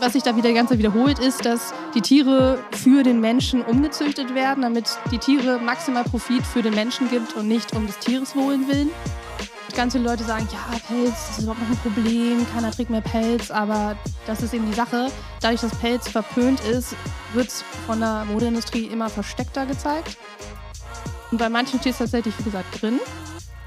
[0.00, 4.62] Was sich da wieder Zeit wiederholt, ist, dass die Tiere für den Menschen umgezüchtet werden,
[4.62, 8.66] damit die Tiere maximal Profit für den Menschen gibt und nicht um des Tieres Wohlen
[8.66, 8.88] willen.
[9.76, 13.02] Ganz viele Leute sagen, ja, Pelz das ist überhaupt noch ein Problem, keiner trägt mehr
[13.02, 13.94] Pelz, aber
[14.26, 15.08] das ist eben die Sache.
[15.42, 16.96] Dadurch, dass Pelz verpönt ist,
[17.34, 20.16] wird es von der Modeindustrie immer versteckter gezeigt.
[21.30, 23.00] Und bei manchen steht es tatsächlich, wie gesagt, drin,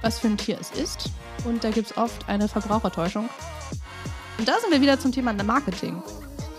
[0.01, 1.11] was für ein Tier es ist.
[1.45, 3.29] Und da gibt es oft eine Verbrauchertäuschung.
[4.39, 6.01] Und da sind wir wieder zum Thema Marketing.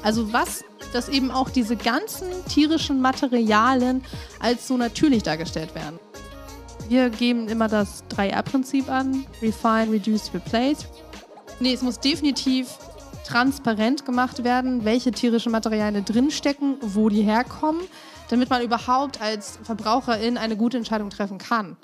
[0.04, 4.04] Also was, dass eben auch diese ganzen tierischen Materialien
[4.38, 5.98] als so natürlich dargestellt werden.
[6.88, 9.24] Wir geben immer das 3R-Prinzip an.
[9.40, 10.86] Refine, Reduce, Replace.
[11.58, 12.68] Nee, es muss definitiv
[13.26, 17.80] transparent gemacht werden, welche tierischen Materialien drinstecken, wo die herkommen,
[18.28, 21.78] damit man überhaupt als Verbraucherin eine gute Entscheidung treffen kann.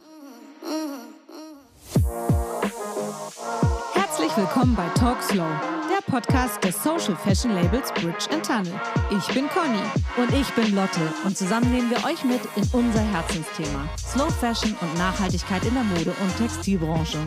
[3.94, 5.22] Herzlich willkommen bei Talk
[6.00, 8.72] Der Podcast des Social Fashion Labels Bridge Tunnel.
[9.10, 9.82] Ich bin Conny.
[10.16, 11.00] Und ich bin Lotte.
[11.24, 15.84] Und zusammen nehmen wir euch mit in unser Herzensthema: Slow Fashion und Nachhaltigkeit in der
[15.84, 17.18] Mode- und Textilbranche.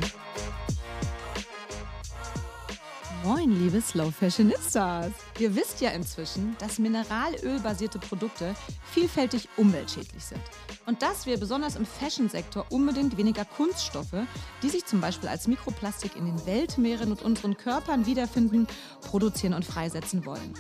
[3.24, 5.14] Moin, liebe Slow Fashionistas!
[5.40, 8.54] Ihr wisst ja inzwischen, dass mineralölbasierte Produkte
[8.92, 10.42] vielfältig umweltschädlich sind.
[10.86, 14.28] Und dass wir besonders im Fashion-Sektor unbedingt weniger Kunststoffe,
[14.62, 18.68] die sich zum Beispiel als Mikroplastik in den Weltmeeren und unseren Körpern wiederfinden,
[19.00, 20.54] produzieren und freisetzen wollen.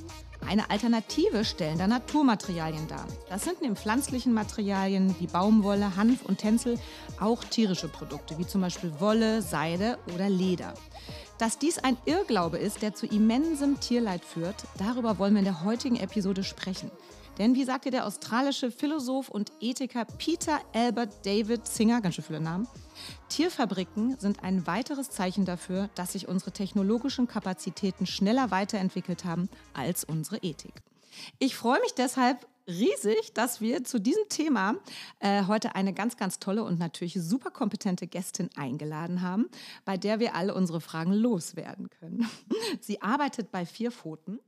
[0.47, 3.06] Eine Alternative stellen da Naturmaterialien dar.
[3.28, 6.80] Das sind neben pflanzlichen Materialien wie Baumwolle, Hanf und Tencel
[7.19, 10.73] auch tierische Produkte, wie zum Beispiel Wolle, Seide oder Leder.
[11.38, 15.64] Dass dies ein Irrglaube ist, der zu immensem Tierleid führt, darüber wollen wir in der
[15.64, 16.92] heutigen Episode sprechen.
[17.40, 22.40] Denn wie sagte der australische Philosoph und Ethiker Peter Albert David Singer, ganz schön viele
[22.40, 22.67] Namen,
[23.30, 30.03] Tierfabriken sind ein weiteres Zeichen dafür, dass sich unsere technologischen Kapazitäten schneller weiterentwickelt haben als
[30.03, 30.73] unsere Ethik.
[31.40, 34.75] Ich freue mich deshalb riesig, dass wir zu diesem Thema
[35.19, 39.50] äh, heute eine ganz, ganz tolle und natürlich super kompetente Gästin eingeladen haben,
[39.85, 42.28] bei der wir alle unsere Fragen loswerden können.
[42.81, 44.40] Sie arbeitet bei Vier Pfoten.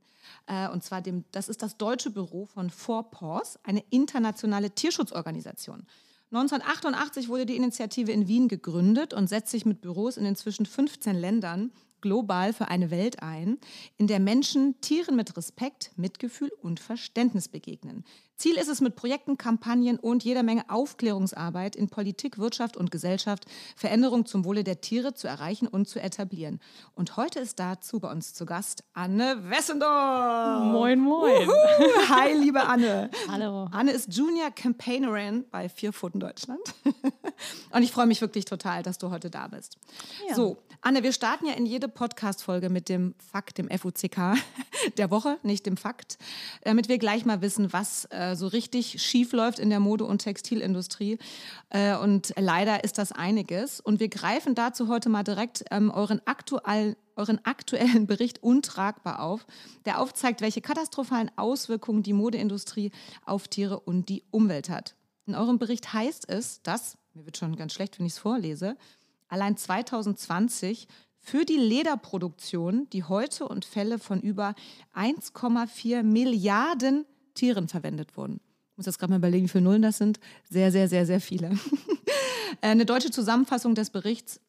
[0.46, 5.86] Äh, und zwar dem, das ist das deutsche Büro von Four Paws, eine internationale Tierschutzorganisation.
[6.32, 11.14] 1988 wurde die Initiative in Wien gegründet und setzt sich mit Büros in inzwischen 15
[11.14, 11.70] Ländern
[12.06, 13.58] global für eine Welt ein,
[13.96, 18.04] in der Menschen Tieren mit Respekt, Mitgefühl und Verständnis begegnen.
[18.36, 23.46] Ziel ist es mit Projekten, Kampagnen und jeder Menge Aufklärungsarbeit in Politik, Wirtschaft und Gesellschaft
[23.76, 26.60] Veränderung zum Wohle der Tiere zu erreichen und zu etablieren.
[26.94, 30.64] Und heute ist dazu bei uns zu Gast Anne Wessendorf.
[30.64, 31.48] Moin, moin.
[31.48, 32.08] Uhu.
[32.10, 33.10] Hi, liebe Anne.
[33.30, 33.68] Hallo.
[33.72, 36.60] Anne ist Junior Campaignerin bei Vier Pfoten Deutschland.
[37.70, 39.78] und ich freue mich wirklich total, dass du heute da bist.
[40.28, 40.34] Ja.
[40.34, 44.36] So, Anne, wir starten ja in jede Podcast-Folge mit dem Fakt, dem FUCK
[44.98, 46.18] der Woche, nicht dem Fakt,
[46.62, 50.04] damit wir gleich mal wissen, was äh, äh, so richtig schief läuft in der Mode-
[50.04, 51.18] und Textilindustrie.
[51.70, 53.80] Äh, und leider ist das einiges.
[53.80, 59.46] Und wir greifen dazu heute mal direkt ähm, euren aktuellen euren aktuellen Bericht untragbar auf,
[59.86, 62.92] der aufzeigt, welche katastrophalen Auswirkungen die Modeindustrie
[63.24, 64.96] auf Tiere und die Umwelt hat.
[65.24, 68.76] In eurem Bericht heißt es, dass, mir wird schon ganz schlecht, wenn ich es vorlese,
[69.28, 70.88] allein 2020
[71.18, 74.54] für die Lederproduktion die Häute und Fälle von über
[74.94, 77.04] 1,4 Milliarden
[77.36, 78.40] Tieren verwendet wurden.
[78.72, 80.18] Ich muss jetzt gerade mal überlegen, wie viele Nullen das sind.
[80.50, 81.50] Sehr, sehr, sehr, sehr viele.
[82.62, 84.40] Äh, eine deutsche Zusammenfassung des Berichts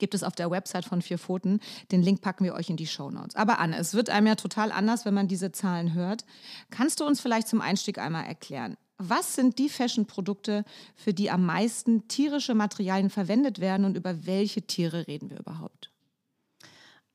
[0.00, 1.60] gibt es auf der Website von Vier Pfoten.
[1.92, 3.36] Den Link packen wir euch in die Show Notes.
[3.36, 6.24] Aber Anne, es wird einem ja total anders, wenn man diese Zahlen hört.
[6.70, 10.64] Kannst du uns vielleicht zum Einstieg einmal erklären, was sind die Fashion-Produkte,
[10.94, 15.90] für die am meisten tierische Materialien verwendet werden und über welche Tiere reden wir überhaupt?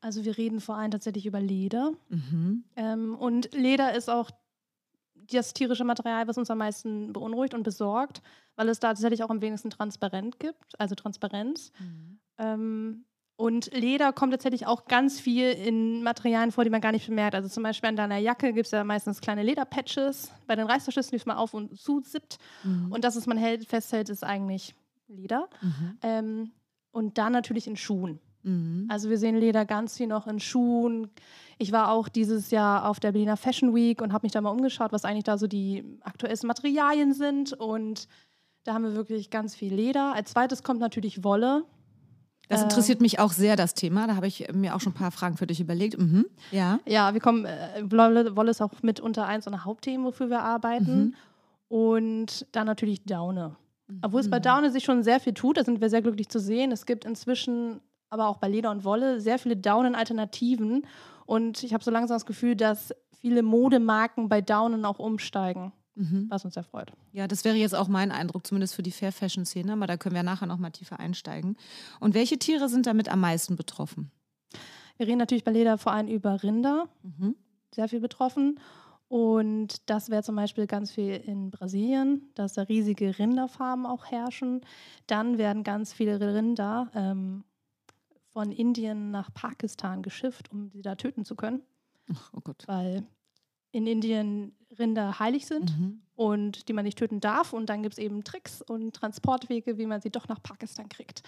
[0.00, 1.92] Also wir reden vor allem tatsächlich über Leder.
[2.08, 2.64] Mhm.
[2.74, 4.30] Ähm, und Leder ist auch
[5.26, 8.22] das tierische Material, was uns am meisten beunruhigt und besorgt,
[8.56, 11.72] weil es da tatsächlich auch am wenigsten transparent gibt, also Transparenz.
[11.78, 12.18] Mhm.
[12.38, 13.04] Ähm,
[13.36, 17.34] und Leder kommt tatsächlich auch ganz viel in Materialien vor, die man gar nicht bemerkt.
[17.34, 20.32] Also zum Beispiel an deiner Jacke gibt es ja meistens kleine Lederpatches.
[20.46, 22.38] Bei den Reißverschlüssen, die man auf und zuzippt.
[22.64, 22.92] Mhm.
[22.92, 24.74] Und das, was man hält, festhält, ist eigentlich
[25.06, 25.50] Leder.
[25.60, 25.98] Mhm.
[26.02, 26.52] Ähm,
[26.92, 28.20] und dann natürlich in Schuhen.
[28.46, 28.86] Mhm.
[28.88, 31.10] Also wir sehen Leder ganz viel noch in Schuhen.
[31.58, 34.50] Ich war auch dieses Jahr auf der Berliner Fashion Week und habe mich da mal
[34.50, 37.52] umgeschaut, was eigentlich da so die aktuellsten Materialien sind.
[37.52, 38.08] Und
[38.64, 40.14] da haben wir wirklich ganz viel Leder.
[40.14, 41.64] Als zweites kommt natürlich Wolle.
[42.48, 44.06] Das interessiert mich auch sehr, das Thema.
[44.06, 45.98] Da habe ich mir auch schon ein paar Fragen für dich überlegt.
[45.98, 46.26] Mhm.
[46.52, 46.78] Ja.
[46.86, 50.42] Ja, wir kommen, äh, Wolle, Wolle ist auch mit unter eins unserer Hauptthemen, wofür wir
[50.42, 51.06] arbeiten.
[51.06, 51.14] Mhm.
[51.68, 53.56] Und dann natürlich Daune.
[53.88, 53.98] Mhm.
[54.02, 56.38] Obwohl es bei Daune sich schon sehr viel tut, da sind wir sehr glücklich zu
[56.38, 56.70] sehen.
[56.70, 57.80] Es gibt inzwischen
[58.10, 60.86] aber auch bei Leder und Wolle sehr viele Daunen-Alternativen.
[61.26, 66.26] Und ich habe so langsam das Gefühl, dass viele Modemarken bei Downen auch umsteigen, Mhm.
[66.28, 66.92] was uns sehr freut.
[67.12, 69.96] Ja, das wäre jetzt auch mein Eindruck, zumindest für die Fair Fashion Szene, aber da
[69.96, 71.56] können wir nachher noch mal tiefer einsteigen.
[72.00, 74.10] Und welche Tiere sind damit am meisten betroffen?
[74.98, 77.34] Wir reden natürlich bei Leder vor allem über Rinder, Mhm.
[77.74, 78.60] sehr viel betroffen.
[79.08, 84.62] Und das wäre zum Beispiel ganz viel in Brasilien, dass da riesige Rinderfarmen auch herrschen.
[85.06, 87.44] Dann werden ganz viele Rinder ähm,
[88.36, 91.62] von Indien nach Pakistan geschifft, um sie da töten zu können,
[92.12, 92.64] Ach, oh Gott.
[92.66, 93.06] weil
[93.72, 96.02] in Indien Rinder heilig sind Mhm.
[96.16, 97.54] und die man nicht töten darf.
[97.54, 101.22] Und dann gibt es eben Tricks und Transportwege, wie man sie doch nach Pakistan kriegt.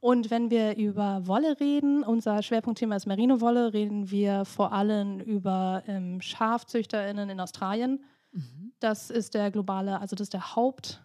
[0.00, 5.84] Und wenn wir über Wolle reden, unser Schwerpunktthema ist Merino-Wolle, reden wir vor allem über
[5.86, 8.02] ähm, SchafzüchterInnen in Australien.
[8.32, 8.72] Mhm.
[8.80, 11.00] Das ist der globale, also das ist der Haupt,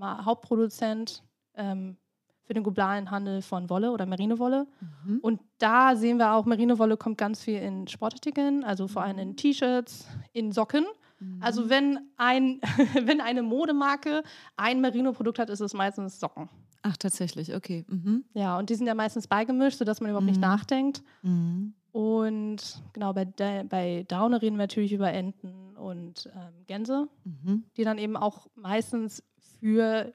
[0.00, 1.22] Hauptproduzent
[1.56, 1.98] ähm,
[2.48, 4.66] für den globalen Handel von Wolle oder Merino-Wolle.
[5.04, 5.18] Mhm.
[5.20, 9.36] Und da sehen wir auch, Merino-Wolle kommt ganz viel in Sportartikeln, also vor allem in
[9.36, 10.86] T-Shirts, in Socken.
[11.20, 11.38] Mhm.
[11.42, 12.60] Also wenn, ein,
[13.04, 14.22] wenn eine Modemarke
[14.56, 16.48] ein Merino-Produkt hat, ist es meistens Socken.
[16.82, 17.84] Ach, tatsächlich, okay.
[17.86, 18.24] Mhm.
[18.32, 20.40] Ja, und die sind ja meistens beigemischt, sodass man überhaupt nicht Mhm.
[20.42, 21.02] nachdenkt.
[21.22, 21.74] Mhm.
[21.92, 23.26] Und genau, bei,
[23.68, 27.64] bei Daune reden wir natürlich über Enten und ähm, Gänse, Mhm.
[27.76, 29.22] die dann eben auch meistens
[29.60, 30.14] für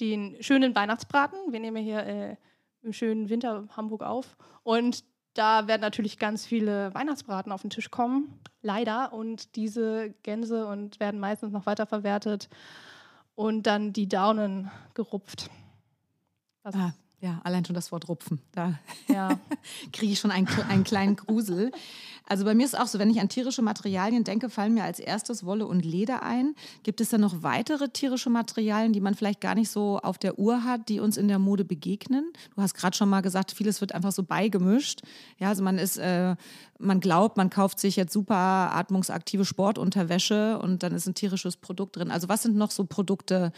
[0.00, 2.36] den schönen Weihnachtsbraten, wir nehmen hier äh,
[2.82, 5.04] im schönen Winter Hamburg auf, und
[5.34, 9.12] da werden natürlich ganz viele Weihnachtsbraten auf den Tisch kommen, leider.
[9.12, 12.48] Und diese Gänse und werden meistens noch weiterverwertet
[13.34, 15.50] und dann die Daunen gerupft.
[16.62, 18.40] Was, Ah, ja, allein schon das Wort Rupfen.
[18.52, 18.78] Da
[19.08, 19.38] ja.
[19.92, 21.70] kriege ich schon einen, einen kleinen Grusel.
[22.26, 25.00] Also bei mir ist auch so, wenn ich an tierische Materialien denke, fallen mir als
[25.00, 26.54] erstes Wolle und Leder ein.
[26.82, 30.38] Gibt es da noch weitere tierische Materialien, die man vielleicht gar nicht so auf der
[30.38, 32.32] Uhr hat, die uns in der Mode begegnen?
[32.54, 35.02] Du hast gerade schon mal gesagt, vieles wird einfach so beigemischt.
[35.38, 36.36] Ja, also man ist, äh,
[36.78, 41.96] man glaubt, man kauft sich jetzt super atmungsaktive Sportunterwäsche und dann ist ein tierisches Produkt
[41.96, 42.10] drin.
[42.10, 43.52] Also was sind noch so Produkte,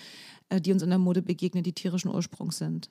[0.49, 2.91] äh, die uns in der Mode begegnen, die tierischen Ursprungs sind?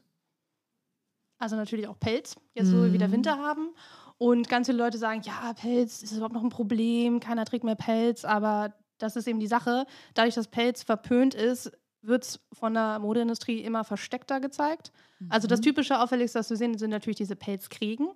[1.42, 3.14] Also natürlich auch Pelz, jetzt wo wir wieder Mhm.
[3.14, 3.70] Winter haben.
[4.18, 7.76] Und ganz viele Leute sagen, ja, Pelz ist überhaupt noch ein Problem, keiner trägt mehr
[7.76, 9.86] Pelz, aber das ist eben die Sache.
[10.14, 11.72] Dadurch, dass Pelz verpönt ist,
[12.04, 14.92] wird es von der Modeindustrie immer versteckter gezeigt.
[15.30, 15.64] Also das Mhm.
[15.66, 18.10] typische Auffälligste, was wir sehen, sind natürlich diese Pelzkriegen.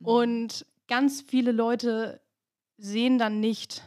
[0.00, 2.20] Und ganz viele Leute
[2.78, 3.82] sehen dann nicht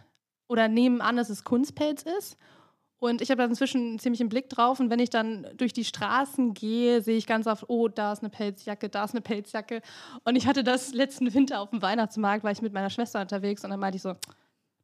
[0.47, 2.37] oder nehmen an, dass es Kunstpelz ist.
[2.99, 4.79] Und ich habe da inzwischen ziemlich einen Blick drauf.
[4.79, 8.23] Und wenn ich dann durch die Straßen gehe, sehe ich ganz oft, oh, da ist
[8.23, 9.81] eine Pelzjacke, da ist eine Pelzjacke.
[10.23, 13.63] Und ich hatte das letzten Winter auf dem Weihnachtsmarkt, war ich mit meiner Schwester unterwegs
[13.63, 14.15] und dann meinte ich so,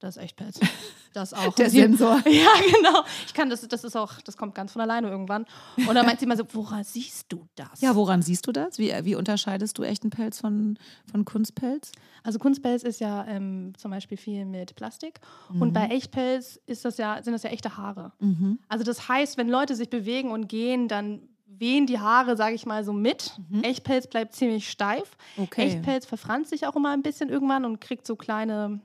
[0.04, 0.60] das ist echt Pelz.
[1.14, 1.54] Das auch.
[1.54, 2.20] Der sie- Sensor.
[2.26, 3.04] Ja, genau.
[3.28, 5.46] Ich kann das, das ist auch, das kommt ganz von alleine irgendwann.
[5.88, 7.82] Und dann meint sie immer so, woran siehst du das?
[7.82, 8.80] Ja, woran siehst du das?
[8.80, 10.80] Wie, wie unterscheidest du echten Pelz von,
[11.12, 11.92] von Kunstpelz?
[12.24, 15.20] Also Kunstpelz ist ja ähm, zum Beispiel viel mit Plastik.
[15.60, 18.12] Und bei Echtpelz ist das ja, sind das ja echte Haare.
[18.20, 18.58] Mhm.
[18.68, 22.66] Also das heißt, wenn Leute sich bewegen und gehen, dann wehen die Haare, sage ich
[22.66, 23.38] mal, so mit.
[23.62, 25.12] Echtpelz bleibt ziemlich steif.
[25.38, 25.68] Okay.
[25.68, 28.80] Echtpelz verfranst sich auch immer ein bisschen irgendwann und kriegt so kleine,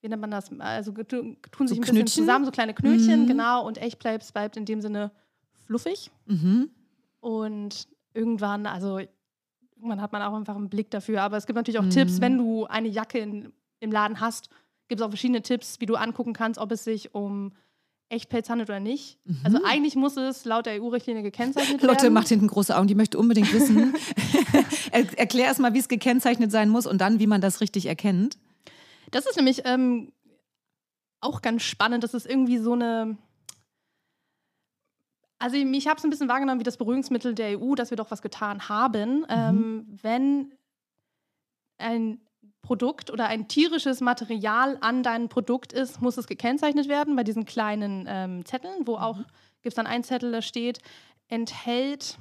[0.00, 0.50] wie nennt man das?
[0.58, 2.06] Also tu- tun So sich ein bisschen Knötchen?
[2.24, 3.26] zusammen, so kleine Knötchen, Mhm.
[3.26, 3.66] genau.
[3.66, 5.10] Und Echtpelz bleibt in dem Sinne
[5.66, 6.10] fluffig.
[6.26, 6.70] Mhm.
[7.20, 8.98] Und irgendwann, also
[9.76, 11.22] irgendwann hat man auch einfach einen Blick dafür.
[11.22, 11.90] Aber es gibt natürlich auch Mhm.
[11.90, 14.48] Tipps, wenn du eine Jacke in, im Laden hast,
[14.88, 17.52] gibt es auch verschiedene Tipps, wie du angucken kannst, ob es sich um
[18.08, 19.18] Echtpelz handelt oder nicht.
[19.44, 21.82] Also eigentlich muss es laut der EU-Richtlinie gekennzeichnet werden.
[21.82, 21.86] Mhm.
[21.96, 23.94] Lotte macht hinten große Augen, die möchte unbedingt wissen.
[24.90, 27.86] er, erklär erst mal, wie es gekennzeichnet sein muss und dann, wie man das richtig
[27.86, 28.36] erkennt.
[29.10, 30.12] Das ist nämlich ähm,
[31.20, 32.04] auch ganz spannend.
[32.04, 33.16] Das ist irgendwie so eine.
[35.38, 37.96] Also ich, ich habe es ein bisschen wahrgenommen wie das Berührungsmittel der EU, dass wir
[37.96, 39.24] doch was getan haben.
[39.28, 40.52] Ähm, wenn
[41.78, 42.20] ein
[42.62, 47.46] Produkt oder ein tierisches Material an deinem Produkt ist, muss es gekennzeichnet werden bei diesen
[47.46, 49.16] kleinen ähm, Zetteln, wo auch
[49.62, 50.78] gibt es dann einen Zettel, da steht,
[51.28, 52.18] enthält.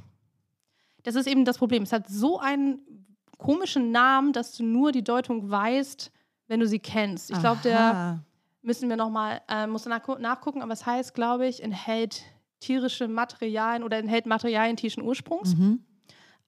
[1.04, 1.84] Das ist eben das Problem.
[1.84, 3.06] Es hat so einen
[3.38, 6.12] komischen Namen, dass du nur die Deutung weißt,
[6.50, 7.32] wenn du sie kennst.
[7.32, 8.22] Ich glaube, der
[8.62, 12.24] müssen wir nochmal, äh, musst du nachgu nachgucken, aber es heißt, glaube ich, enthält
[12.60, 15.56] tierische Materialien oder enthält Materialien tierischen Ursprungs.
[15.56, 15.80] Mhm.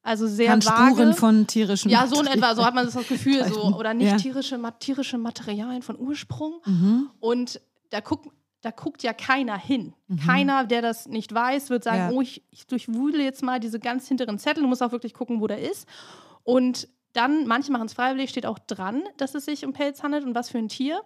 [0.04, 0.92] Also sehr Kann vage.
[0.96, 4.10] Spuren von tierischen ja, so in etwa, so hat man das Gefühl, so, oder nicht
[4.10, 4.18] Ja.
[4.18, 6.60] tierische, ma tierische Materialien von Ursprung.
[6.66, 7.12] Mhm.
[7.20, 8.28] Und da guckt,
[8.62, 9.94] da guckt ja keiner hin.
[10.26, 12.12] Keiner, der das nicht weiß, wird sagen, Ja.
[12.12, 14.64] oh, ich, ich durchwühle jetzt mal diese ganz hinteren Zettel.
[14.64, 15.88] Du musst auch wirklich gucken, wo der ist.
[16.44, 20.24] Und dann, manche machen es freiwillig, steht auch dran, dass es sich um Pelz handelt
[20.24, 21.02] und was für ein Tier.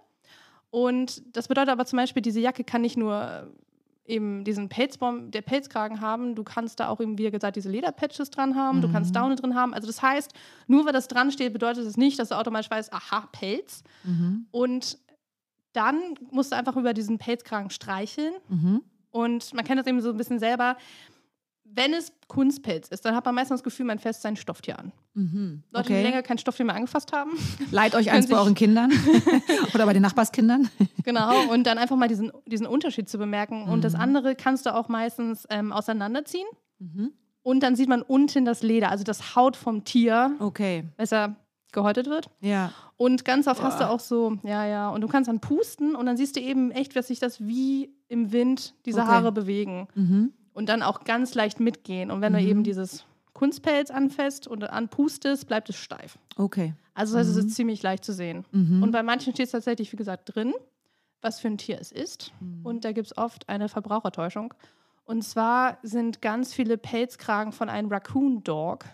[0.69, 3.51] Und das bedeutet aber zum Beispiel, diese Jacke kann nicht nur
[4.05, 6.35] eben diesen Pelzbaum, der Pelzkragen haben.
[6.35, 8.81] Du kannst da auch eben, wie gesagt, diese Lederpatches dran haben.
[8.81, 9.73] Du kannst Daune drin haben.
[9.73, 10.31] Also das heißt,
[10.67, 13.83] nur weil das dran steht, bedeutet es nicht, dass du automatisch weißt, aha, Pelz.
[14.51, 14.99] Und
[15.73, 18.33] dann musst du einfach über diesen Pelzkragen streicheln.
[18.47, 18.81] Mhm.
[19.09, 20.77] Und man kennt das eben so ein bisschen selber.
[21.63, 24.91] Wenn es Kunstpelz ist, dann hat man meistens das Gefühl, man fasst sein Stofftier an.
[25.15, 25.63] Mhm.
[25.71, 27.31] Leute, die länger kein Stofftier mehr angefasst haben.
[27.71, 28.91] Leiht euch eins bei euren Kindern
[29.73, 30.69] oder bei den Nachbarskindern.
[31.03, 31.51] genau.
[31.51, 33.63] Und dann einfach mal diesen, diesen Unterschied zu bemerken.
[33.63, 33.81] Und Mhm.
[33.81, 36.45] das andere kannst du auch meistens ähm, auseinanderziehen.
[36.79, 37.11] Mhm.
[37.43, 41.35] Und dann sieht man unten das Leder, also das Haut vom Tier, Okay, besser
[41.71, 42.29] gehäutet wird.
[42.41, 42.71] ja.
[42.97, 46.05] Und ganz oft hast du auch so, ja, ja, und du kannst dann pusten und
[46.05, 49.09] dann siehst du eben echt, dass sich das wie im Wind diese Okay.
[49.09, 50.31] Haare bewegen Mhm.
[50.53, 52.09] und dann auch ganz leicht mitgehen.
[52.11, 52.47] Und wenn du Mhm.
[52.47, 53.03] eben dieses
[53.35, 56.17] Kunstpelz anfasst und anpustest, bleibt es steif.
[56.37, 56.73] Okay.
[56.95, 57.39] Also das Mhm.
[57.39, 58.45] ist ziemlich leicht zu sehen.
[58.51, 58.81] Mhm.
[58.81, 60.53] Und bei manchen steht es tatsächlich, wie gesagt, drin,
[61.21, 62.31] was für ein Tier es ist.
[62.39, 62.65] Mhm.
[62.65, 64.53] Und da gibt es oft eine Verbrauchertäuschung.
[65.03, 68.85] Und zwar sind ganz viele Pelzkragen von einem Raccoon Dog.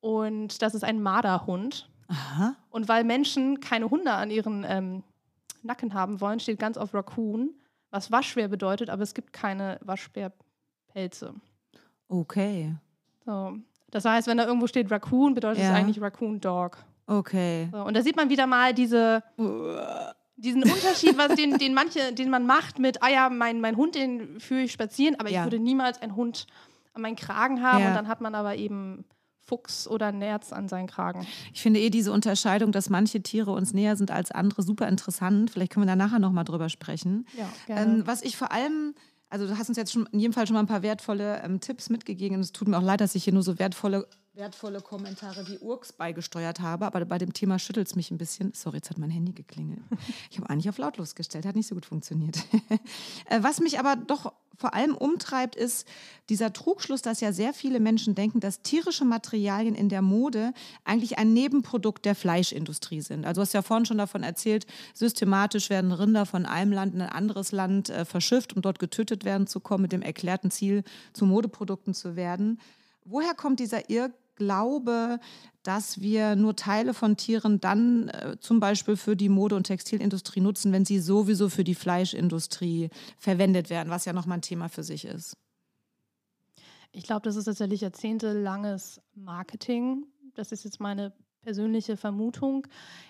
[0.00, 1.88] Und das ist ein Marderhund.
[2.08, 2.54] Aha.
[2.70, 5.02] Und weil Menschen keine Hunde an ihren ähm,
[5.62, 7.54] Nacken haben wollen, steht ganz auf Raccoon,
[7.90, 11.34] was waschbär bedeutet, aber es gibt keine Waschbärpelze.
[12.08, 12.74] Okay.
[13.24, 13.56] So.
[13.90, 15.74] Das heißt, wenn da irgendwo steht Raccoon, bedeutet es Ja.
[15.74, 16.78] eigentlich Raccoon Dog.
[17.06, 17.68] Okay.
[17.72, 19.22] So, und da sieht man wieder mal diese,
[20.36, 23.94] diesen Unterschied, was den, den manche, den man macht mit, ah ja, mein, mein Hund,
[23.94, 25.40] den führe ich spazieren, aber Ja.
[25.40, 26.46] ich würde niemals einen Hund
[26.94, 27.88] an meinen Kragen haben Ja.
[27.88, 29.04] und dann hat man aber eben
[29.44, 31.26] Fuchs oder Nerz an seinen Kragen.
[31.52, 35.50] Ich finde eh diese Unterscheidung, dass manche Tiere uns näher sind als andere, super interessant.
[35.50, 37.26] Vielleicht können wir da nachher nochmal drüber sprechen.
[37.36, 38.94] Ja, Ähm, was ich vor allem,
[39.32, 41.58] also du hast uns jetzt schon in jedem Fall schon mal ein paar wertvolle ähm,
[41.58, 42.36] Tipps mitgegeben.
[42.36, 45.58] Und es tut mir auch leid, dass ich hier nur so wertvolle, wertvolle Kommentare wie
[45.58, 46.86] Urks beigesteuert habe.
[46.86, 48.52] Aber bei dem Thema schüttelt es mich ein bisschen.
[48.54, 49.82] Sorry, jetzt hat mein Handy geklingelt.
[50.30, 52.38] Ich habe eigentlich auf lautlos gestellt, hat nicht so gut funktioniert.
[53.26, 55.86] Äh, Was mich aber doch vor allem umtreibt, ist
[56.28, 60.52] dieser Trugschluss, dass ja sehr viele Menschen denken, dass tierische Materialien in der Mode
[60.84, 63.26] eigentlich ein Nebenprodukt der Fleischindustrie sind.
[63.26, 67.02] Also du hast ja vorhin schon davon erzählt, systematisch werden Rinder von einem Land in
[67.02, 70.84] ein anderes Land äh, verschifft, um dort getötet werden zu kommen, mit dem erklärten Ziel,
[71.12, 72.58] zu Modeprodukten zu werden.
[73.04, 74.21] Woher kommt dieser Irrglaube,
[75.62, 80.40] dass wir nur Teile von Tieren dann äh, zum Beispiel für die Mode- und Textilindustrie
[80.40, 84.82] nutzen, wenn sie sowieso für die Fleischindustrie verwendet werden, was ja nochmal ein Thema für
[84.82, 85.36] sich ist?
[86.92, 90.06] Ich glaube, das ist tatsächlich jahrzehntelanges Marketing.
[90.34, 92.66] Das ist jetzt meine persönliche Vermutung.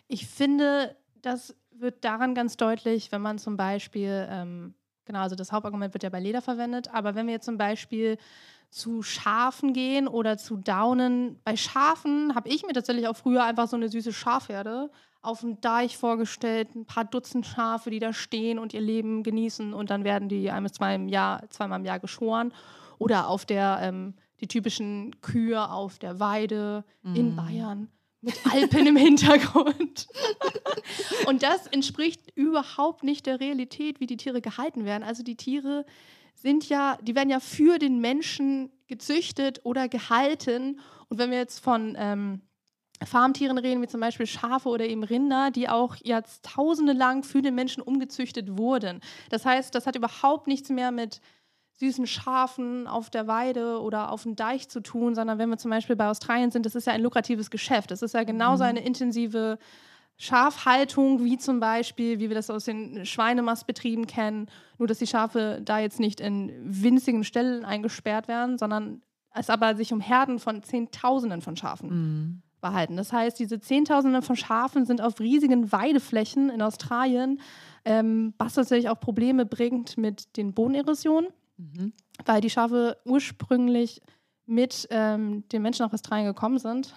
[0.08, 4.74] Ich finde, das wird daran ganz deutlich, wenn man zum Beispiel, ähm,
[5.04, 8.18] genau, also das Hauptargument wird ja bei Leder verwendet, aber wenn wir jetzt zum Beispiel
[8.72, 13.68] zu Schafen gehen oder zu Daunen, bei Schafen habe ich mir tatsächlich auch früher einfach
[13.68, 18.58] so eine süße Schafherde auf dem Deich vorgestellt, ein paar Dutzend Schafe, die da stehen
[18.58, 21.84] und ihr Leben genießen und dann werden die ein bis zwei im Jahr, zweimal im
[21.84, 22.54] Jahr geschoren
[22.98, 27.88] oder auf der, ähm, die typischen Kühe auf der Weide in Bayern
[28.22, 30.06] mit Alpen im Hintergrund.
[31.26, 35.02] Und das entspricht überhaupt nicht der Realität, wie die Tiere gehalten werden.
[35.02, 35.84] Also die Tiere
[36.34, 40.80] sind ja, die werden ja für den Menschen gezüchtet oder gehalten.
[41.08, 42.42] Und wenn wir jetzt von ähm,
[43.04, 47.54] Farmtieren reden, wie zum Beispiel Schafe oder eben Rinder, die auch jahrtausende lang für den
[47.54, 49.00] Menschen umgezüchtet wurden.
[49.30, 51.20] Das heißt, das hat überhaupt nichts mehr mit
[51.78, 55.70] süßen Schafen auf der Weide oder auf dem Deich zu tun, sondern wenn wir zum
[55.70, 57.90] Beispiel bei Australien sind, das ist ja ein lukratives Geschäft.
[57.90, 59.58] Das ist ja genauso eine intensive
[60.22, 64.46] Schafhaltung, wie zum Beispiel, wie wir das aus den Schweinemastbetrieben kennen,
[64.78, 69.02] nur dass die Schafe da jetzt nicht in winzigen Stellen eingesperrt werden, sondern
[69.34, 72.96] es aber sich um Herden von Zehntausenden von Schafen behalten.
[72.96, 77.40] Das heißt, diese Zehntausende von Schafen sind auf riesigen Weideflächen in Australien,
[77.84, 81.30] ähm, was tatsächlich auch Probleme bringt mit den Bodenerosionen,
[82.24, 84.00] weil die Schafe ursprünglich
[84.46, 86.94] mit ähm, den Menschen nach Australien gekommen sind.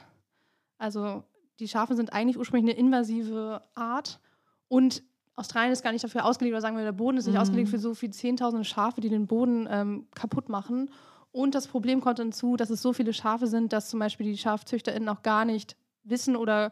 [0.78, 1.24] Also
[1.60, 4.20] die Schafe sind eigentlich ursprünglich eine invasive Art
[4.68, 5.04] und
[5.38, 7.42] Australien ist gar nicht dafür ausgelegt, oder sagen wir, der Boden ist nicht Mhm.
[7.42, 10.90] ausgelegt für so viele Zehntausende Schafe, die den Boden ähm, kaputt machen.
[11.32, 14.38] Und das Problem kommt hinzu, dass es so viele Schafe sind, dass zum Beispiel die
[14.38, 16.72] SchafzüchterInnen auch gar nicht wissen oder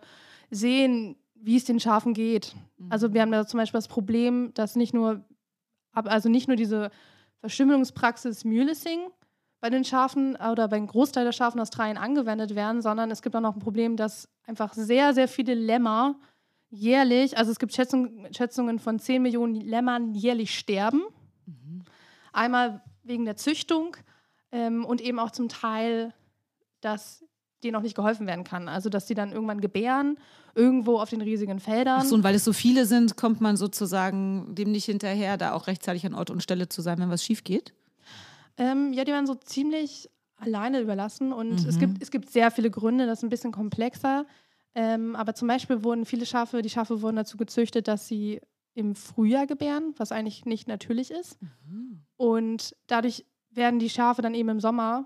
[0.49, 2.55] sehen, wie es den Schafen geht.
[2.89, 5.25] Also wir haben da zum Beispiel das Problem, dass nicht nur,
[5.91, 6.89] also nicht nur diese
[7.41, 8.99] Verstümmelungspraxis Mulesing
[9.63, 13.39] bei den Schafen oder beim Großteil der Schafen Australien angewendet werden, sondern es gibt auch
[13.39, 16.19] noch ein Problem, dass einfach sehr, sehr viele Lämmer
[16.69, 21.03] jährlich, also es gibt Schätzung, Schätzungen von 10 Millionen Lämmern jährlich sterben.
[22.33, 23.95] Einmal wegen der Züchtung
[24.51, 26.13] ähm, und eben auch zum Teil,
[26.81, 27.23] dass
[27.63, 28.67] denen auch nicht geholfen werden kann.
[28.67, 30.17] Also dass die dann irgendwann gebären,
[30.55, 32.01] irgendwo auf den riesigen Feldern.
[32.01, 35.53] Ach so, und weil es so viele sind, kommt man sozusagen dem nicht hinterher, da
[35.53, 37.73] auch rechtzeitig an Ort und Stelle zu sein, wenn was schief geht?
[38.57, 42.69] Ähm, ja, die waren so ziemlich alleine überlassen und es, gibt, es gibt sehr viele
[42.69, 44.25] Gründe, das ist ein bisschen komplexer.
[44.75, 48.41] Ähm, aber zum Beispiel wurden viele Schafe, die Schafe wurden dazu gezüchtet, dass sie
[48.73, 51.37] im Frühjahr gebären, was eigentlich nicht natürlich ist.
[52.17, 55.05] Und dadurch werden die Schafe dann eben im Sommer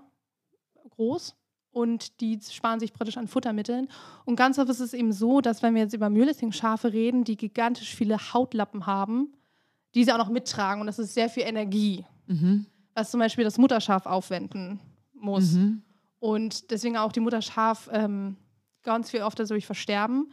[0.90, 1.36] groß
[1.70, 3.88] und die sparen sich praktisch an Futtermitteln.
[4.24, 7.36] Und ganz oft ist es eben so, dass wenn wir jetzt über Mühlesing-Schafe reden, die
[7.36, 9.34] gigantisch viele Hautlappen haben,
[9.94, 12.66] die sie auch noch mittragen und das ist sehr viel Energie, Mhm.
[12.98, 14.80] Was zum Beispiel das Mutterschaf aufwenden
[15.14, 15.52] muss.
[15.52, 15.82] Mhm.
[16.18, 18.36] Und deswegen auch die Mutterschaf ähm,
[18.82, 20.32] ganz viel oft dadurch versterben.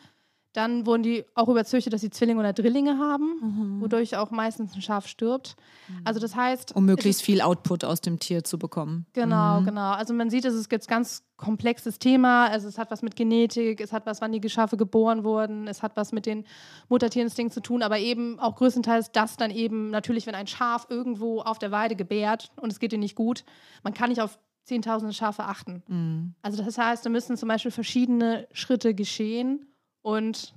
[0.55, 4.81] Dann wurden die auch überzüchtet, dass sie Zwillinge oder Drillinge haben, wodurch auch meistens ein
[4.81, 5.57] Schaf stirbt.
[6.05, 9.05] Also das heißt, Um möglichst viel Output aus dem Tier zu bekommen.
[9.12, 9.91] Genau, genau.
[9.91, 12.47] Also man sieht, es ist jetzt ganz komplexes Thema.
[12.47, 15.83] Also es hat was mit Genetik, es hat was, wann die Schafe geboren wurden, es
[15.83, 16.45] hat was mit den
[16.88, 21.41] Muttertierinstinkten zu tun, aber eben auch größtenteils das dann eben natürlich, wenn ein Schaf irgendwo
[21.41, 23.43] auf der Weide gebärt und es geht ihm nicht gut,
[23.83, 25.83] man kann nicht auf zehntausende Schafe achten.
[25.88, 26.35] Mhm.
[26.41, 29.67] Also das heißt, da müssen zum Beispiel verschiedene Schritte geschehen
[30.05, 30.53] und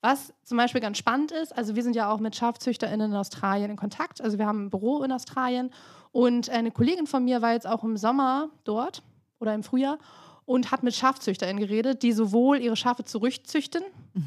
[0.00, 3.70] was zum Beispiel ganz spannend ist, also wir sind ja auch mit SchafzüchterInnen in Australien
[3.70, 4.20] in Kontakt.
[4.20, 5.70] Also wir haben ein Büro in Australien
[6.12, 9.02] und eine Kollegin von mir war jetzt auch im Sommer dort
[9.40, 9.98] oder im Frühjahr
[10.44, 13.82] und hat mit SchafzüchterInnen geredet, die sowohl ihre Schafe zurückzüchten,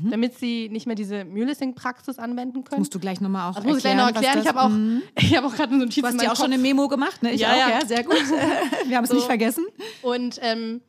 [0.10, 2.82] damit sie nicht mehr diese Mühlessing-Praxis anwenden können.
[2.82, 4.40] Musst du gleich nochmal auch das muss ich gleich noch erklären.
[4.40, 5.04] Ich das- habe auch, Mhm.
[5.16, 6.54] ich habe auch gerade eine Notiz Du hast ja auch schon Kopf.
[6.56, 7.32] eine Memo gemacht, ne?
[7.34, 7.70] Ich Ja, auch, ja.
[7.70, 8.16] ja, sehr gut.
[8.88, 9.16] Wir haben es So.
[9.16, 9.64] nicht vergessen.
[10.02, 10.82] Und ähm,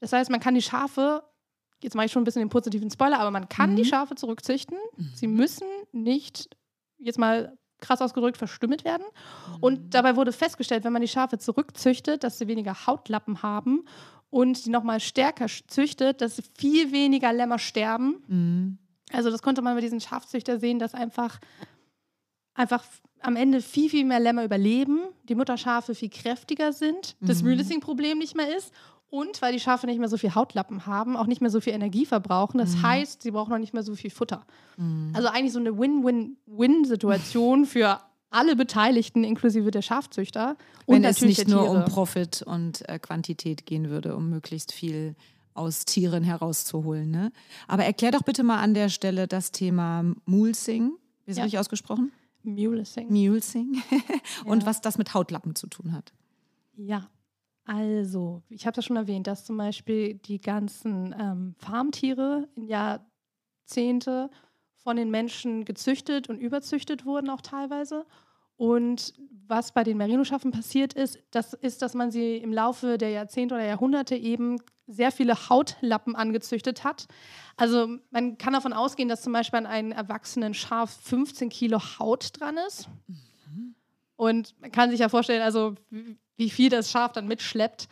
[0.00, 1.22] das heißt, man kann die Schafe,
[1.84, 3.76] jetzt mache ich schon ein bisschen den positiven Spoiler, aber man kann Mhm.
[3.76, 4.76] die Schafe zurückzüchten.
[5.14, 6.48] Sie müssen nicht,
[6.98, 9.04] jetzt mal krass ausgedrückt, verstümmelt werden.
[9.56, 9.56] Mhm.
[9.62, 13.84] Und dabei wurde festgestellt, wenn man die Schafe zurückzüchtet, dass sie weniger Hautlappen haben
[14.30, 18.24] und die nochmal stärker züchtet, dass viel weniger Lämmer sterben.
[18.26, 18.78] Mhm.
[19.12, 21.38] Also das konnte man bei diesen Schafzüchter sehen, dass einfach,
[22.54, 22.84] einfach
[23.20, 27.48] am Ende viel, viel mehr Lämmer überleben, die Mutterschafe viel kräftiger sind, das Mhm.
[27.48, 28.72] Mühlessing-Problem nicht mehr ist
[29.10, 31.72] und weil die Schafe nicht mehr so viel Hautlappen haben, auch nicht mehr so viel
[31.72, 32.58] Energie verbrauchen.
[32.58, 34.44] Das heißt, sie brauchen auch nicht mehr so viel Futter.
[35.12, 38.00] Also eigentlich so eine Win-Win-Win-Situation für
[38.30, 40.56] alle Beteiligten, inklusive der Schafzüchter.
[40.86, 41.84] Und Wenn es natürlich nicht nur um.
[41.84, 45.14] Profit und äh, Quantität gehen würde, um möglichst viel
[45.54, 47.10] aus Tieren herauszuholen.
[47.12, 47.30] Ne?
[47.68, 50.92] Aber erklär doch bitte mal an der Stelle das Thema Mulesing.
[51.26, 51.44] Wie ist Ja.
[51.44, 52.10] richtig ausgesprochen?
[52.42, 53.06] Mulesing.
[53.08, 53.80] Mulesing.
[54.44, 54.66] und Ja.
[54.66, 56.12] was das mit Hautlappen zu tun hat.
[56.76, 57.06] Ja,
[57.64, 64.30] also, ich habe das schon erwähnt, dass zum Beispiel die ganzen ähm, Farmtiere in Jahrzehnte
[64.82, 68.04] von den Menschen gezüchtet und überzüchtet wurden, auch teilweise.
[68.56, 69.14] Und
[69.46, 73.54] was bei den Merino-Schafen passiert ist, das ist, dass man sie im Laufe der Jahrzehnte
[73.54, 77.06] oder Jahrhunderte eben sehr viele Hautlappen angezüchtet hat.
[77.56, 82.38] Also man kann davon ausgehen, dass zum Beispiel an einem erwachsenen Schaf 15 Kilo Haut
[82.38, 82.88] dran ist.
[84.16, 85.74] Und man kann sich ja vorstellen, also
[86.36, 87.88] wie- viel das Schaf dann mitschleppt.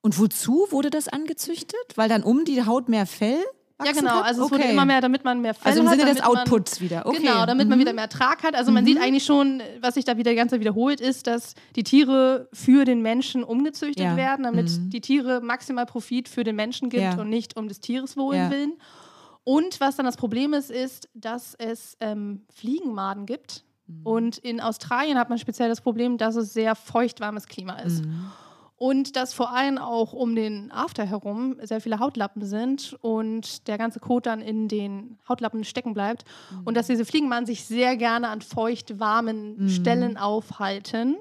[0.00, 1.80] Und wozu wurde das angezüchtet?
[1.96, 3.38] Weil dann um die Haut mehr Fell
[3.84, 4.20] Ja, genau.
[4.20, 4.54] Also es okay.
[4.62, 5.98] wurde immer mehr, damit man mehr Fell Also im hat.
[5.98, 7.04] Sinne des damit man- Outputs wieder.
[7.04, 7.18] Okay.
[7.18, 7.82] Genau, damit man Mhm.
[7.82, 8.54] wieder mehr Ertrag hat.
[8.54, 11.54] Also man sieht eigentlich schon, was sich da wieder die ganze Zeit wiederholt, ist, dass
[11.74, 14.16] die Tiere für den Menschen umgezüchtet Ja.
[14.16, 14.88] werden, damit Mhm.
[14.88, 17.20] die Tiere maximal Profit für den Menschen gibt Ja.
[17.20, 18.50] und nicht um des Tieres Wohl Ja.
[18.50, 18.72] willen.
[19.44, 23.62] Und was dann das Problem ist, ist, dass es ähm, Fliegenmaden gibt.
[23.86, 24.06] Mhm.
[24.06, 28.04] Und in Australien hat man speziell das Problem, dass es sehr feuchtwarmes Klima ist.
[28.04, 28.30] Mhm.
[28.78, 33.78] Und dass vor allem auch um den After herum sehr viele Hautlappen sind und der
[33.78, 36.26] ganze Kot dann in den Hautlappen stecken bleibt.
[36.66, 39.68] Und dass diese Fliegenmaden sich sehr gerne an feucht warmen Mhm.
[39.70, 41.16] Stellen aufhalten.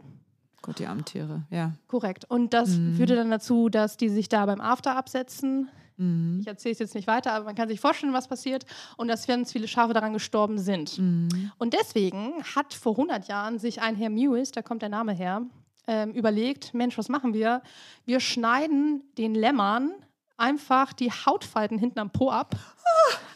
[0.62, 1.72] Gott, die armen Tiere, ja.
[1.88, 2.26] Korrekt.
[2.30, 2.96] Und das Mhm.
[2.96, 5.70] führte dann dazu, dass die sich da beim After absetzen.
[5.98, 6.40] Mhm.
[6.42, 8.66] Ich erzähle es jetzt nicht weiter, aber man kann sich vorstellen, was passiert.
[8.98, 10.98] Und dass ganz viele Schafe daran gestorben sind.
[10.98, 11.52] Mhm.
[11.58, 15.42] Und deswegen hat vor 100 Jahren sich ein Herr Mewis, da kommt der Name her,
[15.88, 17.62] ähm, überlegt, Mensch, was machen wir?
[18.06, 19.92] Wir schneiden den Lämmern
[20.38, 22.56] einfach die Hautfalten hinten am Po ab.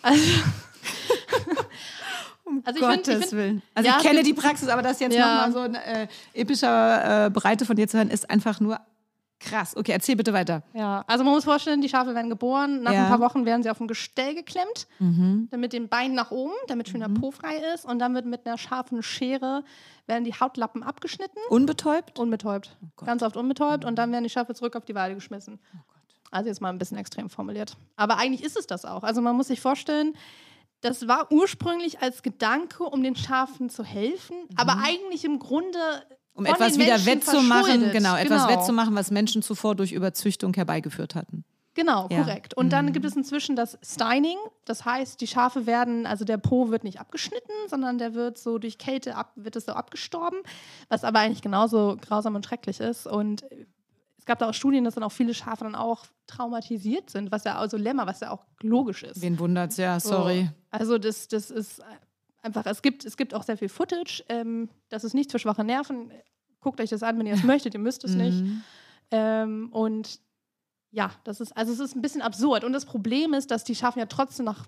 [0.02, 0.24] Also,
[2.46, 3.62] Um Also ich find- ich Gottes find- Willen.
[3.76, 5.46] Also Ja, ich kenne die Praxis, aber das jetzt Ja.
[5.46, 8.80] nochmal so in äh, epischer äh, Breite von dir zu hören, ist einfach nur
[9.40, 9.76] krass.
[9.78, 10.64] Okay, erzähl bitte weiter.
[10.74, 13.04] ja, also man muss vorstellen, die Schafe werden geboren, nach Ja.
[13.04, 15.48] ein paar Wochen werden sie auf ein Gestell geklemmt, Mhm.
[15.52, 18.26] dann mit den Beinen nach oben, damit schön der Po frei ist und dann wird
[18.26, 19.64] mit einer scharfen Schere
[20.08, 22.18] werden die Hautlappen abgeschnitten, Unbetäubt?
[22.20, 22.76] unbetäubt.
[23.02, 23.06] Oh.
[23.06, 25.60] Ganz oft unbetäubt und dann werden die Schafe zurück auf die Weide geschmissen.
[25.74, 25.78] Oh.
[26.32, 27.76] Also jetzt mal ein bisschen extrem formuliert.
[27.96, 29.04] Aber eigentlich ist es das auch.
[29.04, 30.14] Also man muss sich vorstellen,
[30.82, 35.78] das war ursprünglich als Gedanke, um den Schafen zu helfen, aber eigentlich im Grunde
[36.40, 38.58] Um von etwas wieder wettzumachen, genau, etwas Genau.
[38.60, 41.44] wettzumachen, was Menschen zuvor durch Überzüchtung herbeigeführt hatten.
[41.76, 42.24] Genau, Ja.
[42.24, 42.56] korrekt.
[42.56, 42.94] Und dann Mhm.
[42.94, 44.38] gibt es inzwischen das Steining.
[44.66, 48.58] Das heißt, die Schafe werden, also der Po wird nicht abgeschnitten, sondern der wird so
[48.58, 50.40] durch Kälte ab, wird es so abgestorben,
[50.90, 53.06] was aber eigentlich genauso grausam und schrecklich ist.
[53.08, 53.46] Und
[54.18, 57.44] es gab da auch Studien, dass dann auch viele Schafe dann auch traumatisiert sind, was
[57.44, 59.22] ja also Lämmer, was ja auch logisch ist.
[59.22, 59.78] Wen wundert's?
[59.78, 60.10] Ja, So.
[60.10, 60.50] sorry.
[60.72, 61.82] Also das, das ist
[62.42, 64.24] einfach, es gibt, es gibt auch sehr viel Footage.
[64.30, 66.12] Ähm, das ist nichts für schwache Nerven.
[66.62, 68.42] Guckt euch das an, wenn ihr es möchtet, ihr müsst es nicht.
[68.44, 68.62] Mhm.
[69.12, 70.20] Ähm, und
[70.92, 72.64] ja, das ist, also es ist ein bisschen absurd.
[72.64, 74.66] Und das Problem ist, dass die Schafe ja trotzdem noch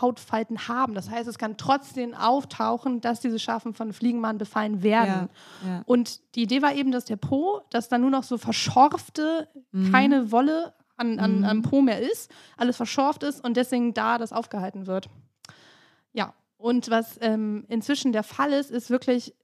[0.00, 0.94] Hautfalten haben.
[0.94, 5.28] Das heißt, es kann trotzdem auftauchen, dass diese Schafen von Fliegenmann befallen werden.
[5.64, 5.82] Ja, ja.
[5.84, 9.92] Und die Idee war eben, dass der Po, dass da nur noch so verschorfte, Mhm.
[9.92, 11.44] keine Wolle an, an, Mhm.
[11.44, 15.10] am Po mehr ist, alles verschorft ist und deswegen da das aufgehalten wird.
[16.14, 19.34] Ja, und was ähm, inzwischen der Fall ist, ist wirklich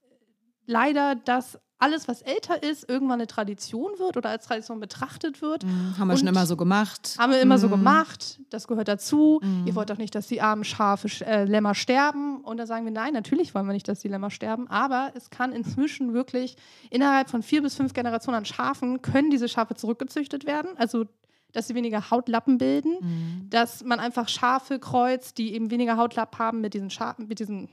[0.66, 5.62] leider, dass alles, was älter ist, irgendwann eine Tradition wird oder als Tradition betrachtet wird.
[5.64, 5.94] Mhm.
[5.96, 7.14] Haben wir schon Und- immer so gemacht.
[7.20, 7.72] Haben wir immer so Mhm.
[7.72, 9.38] gemacht, das gehört dazu.
[9.40, 9.64] Mhm.
[9.64, 12.40] Ihr wollt doch nicht, dass die armen Schafe, sch- äh, Lämmer sterben.
[12.40, 14.68] Und da sagen wir, nein, natürlich wollen wir nicht, dass die Lämmer sterben.
[14.68, 16.56] Aber es kann inzwischen wirklich
[16.90, 20.70] innerhalb von vier bis fünf Generationen an Schafen, können diese Schafe zurückgezüchtet werden.
[20.78, 21.04] Also,
[21.52, 22.96] dass sie weniger Hautlappen bilden.
[23.00, 23.50] Mhm.
[23.50, 27.68] Dass man einfach Schafe kreuzt, die eben weniger Hautlapp haben mit diesen, Scha mit diesen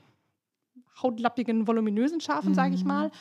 [1.01, 2.87] hautlappigen, voluminösen Schafen, sage ich Mhm.
[2.87, 3.11] mal.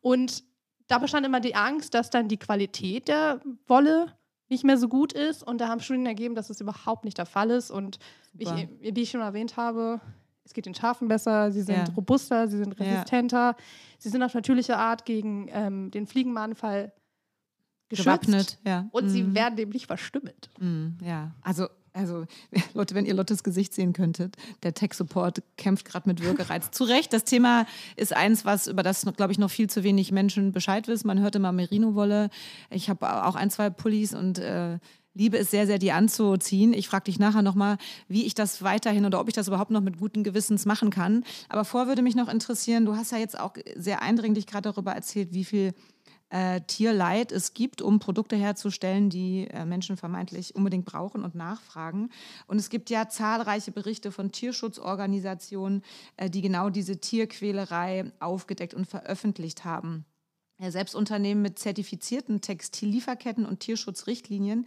[0.00, 0.44] Und
[0.86, 4.12] da bestand immer die Angst, dass dann die Qualität der Wolle
[4.48, 5.42] nicht mehr so gut ist.
[5.42, 7.72] Und da haben Studien ergeben, dass es überhaupt nicht der Fall ist.
[7.72, 7.98] Und
[8.38, 8.48] ich,
[8.80, 10.00] wie ich schon erwähnt habe,
[10.44, 11.94] es geht den Schafen besser, sie sind Ja.
[11.96, 12.84] robuster, sie sind Ja.
[12.92, 13.56] resistenter,
[13.98, 16.92] sie sind auf natürliche Art gegen ähm, den Fliegenmahnfall
[17.88, 18.04] geschützt.
[18.06, 18.88] Gewappnet, ja.
[18.92, 19.34] Und sie Mhm.
[19.34, 20.50] werden dem nicht verstümmelt.
[20.58, 22.24] Mm, Ja, also, also
[22.74, 26.70] Leute, wenn ihr Lottes Gesicht sehen könntet, der Tech-Support kämpft gerade mit Würgereiz.
[26.72, 30.12] Zu Recht, das Thema ist eins, was über das, glaube ich, noch viel zu wenig
[30.12, 31.06] Menschen Bescheid wissen.
[31.06, 32.30] Man hört immer Merino-Wolle.
[32.70, 34.78] Ich habe auch ein, zwei Pullis und äh,
[35.14, 36.74] liebe es sehr, sehr, die anzuziehen.
[36.74, 39.80] Ich frage dich nachher nochmal, wie ich das weiterhin oder ob ich das überhaupt noch
[39.80, 41.24] mit guten Gewissens machen kann.
[41.48, 44.92] Aber vorher würde mich noch interessieren, du hast ja jetzt auch sehr eindringlich gerade darüber
[44.92, 45.72] erzählt, wie viel
[46.30, 52.10] äh, Tierleid es gibt, um Produkte herzustellen, die äh, Menschen vermeintlich unbedingt brauchen und nachfragen.
[52.46, 55.82] Und es gibt ja zahlreiche Berichte von Tierschutzorganisationen,
[56.16, 60.04] äh, die genau diese Tierquälerei aufgedeckt und veröffentlicht haben.
[60.58, 64.66] Ja, selbst Unternehmen mit zertifizierten Textillieferketten und Tierschutzrichtlinien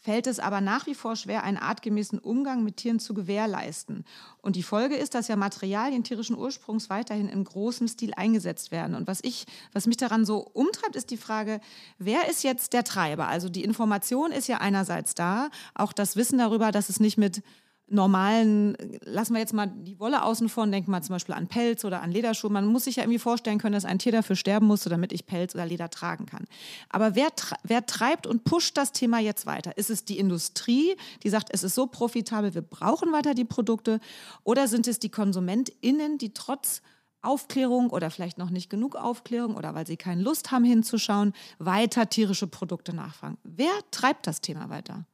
[0.00, 4.04] fällt es aber nach wie vor schwer, einen artgemäßen Umgang mit Tieren zu gewährleisten.
[4.40, 8.94] Und die Folge ist, dass ja Materialien tierischen Ursprungs weiterhin in großem Stil eingesetzt werden.
[8.94, 11.60] Und was ich, was mich daran so umtreibt, ist die Frage,
[11.98, 13.28] wer ist jetzt der Treiber?
[13.28, 17.42] Also die Information ist ja einerseits da, auch das Wissen darüber, dass es nicht mit
[17.90, 21.48] normalen, lassen wir jetzt mal die Wolle außen vor und denken mal zum Beispiel an
[21.48, 22.50] Pelz oder an Lederschuhe.
[22.50, 25.26] Man muss sich ja irgendwie vorstellen können, dass ein Tier dafür sterben musste, damit ich
[25.26, 26.44] Pelz oder Leder tragen kann.
[26.88, 27.28] Aber wer,
[27.64, 29.76] wer treibt und pusht das Thema jetzt weiter?
[29.76, 34.00] Ist es die Industrie, die sagt, es ist so profitabel, wir brauchen weiter die Produkte?
[34.44, 36.82] Oder sind es die KonsumentInnen, die trotz
[37.22, 42.08] Aufklärung oder vielleicht noch nicht genug Aufklärung oder weil sie keine Lust haben hinzuschauen, weiter
[42.08, 43.36] tierische Produkte nachfragen?
[43.42, 45.04] Wer treibt das Thema weiter?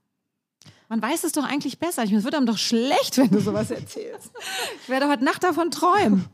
[0.89, 2.05] Man weiß es doch eigentlich besser.
[2.05, 4.31] Ich es wird einem doch schlecht, wenn du sowas erzählst.
[4.83, 6.27] Ich werde heute Nacht davon träumen.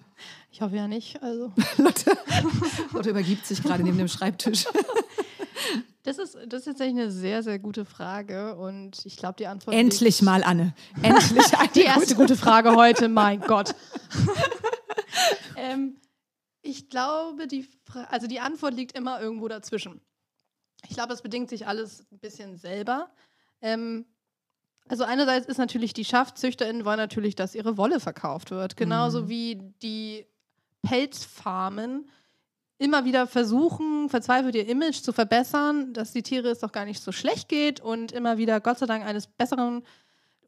[0.51, 1.23] Ich hoffe ja nicht.
[1.23, 1.53] Also.
[1.79, 2.17] Lotte,
[2.93, 4.67] Lotte übergibt sich gerade neben dem Schreibtisch.
[6.03, 9.77] Das ist, das ist tatsächlich eine sehr, sehr gute Frage und ich glaube, die Antwort
[9.77, 10.75] Endlich mal, Anne.
[11.01, 13.75] Endlich eine Die erste gute Frage heute, mein Gott.
[15.57, 15.97] ähm,
[16.61, 20.01] ich glaube, die, Fra also die Antwort liegt immer irgendwo dazwischen.
[20.89, 23.09] Ich glaube, es bedingt sich alles ein bisschen selber.
[23.61, 24.07] Ähm,
[24.89, 28.77] also einerseits ist natürlich, die SchafzüchterInnen wollen natürlich, dass ihre Wolle verkauft wird.
[28.77, 29.29] Genauso Mhm.
[29.29, 30.27] wie die
[30.83, 32.09] Pelzfarmen
[32.79, 37.01] immer wieder versuchen, verzweifelt ihr Image zu verbessern, dass die Tiere es doch gar nicht
[37.03, 39.83] so schlecht geht und immer wieder, Gott sei Dank, eines besseren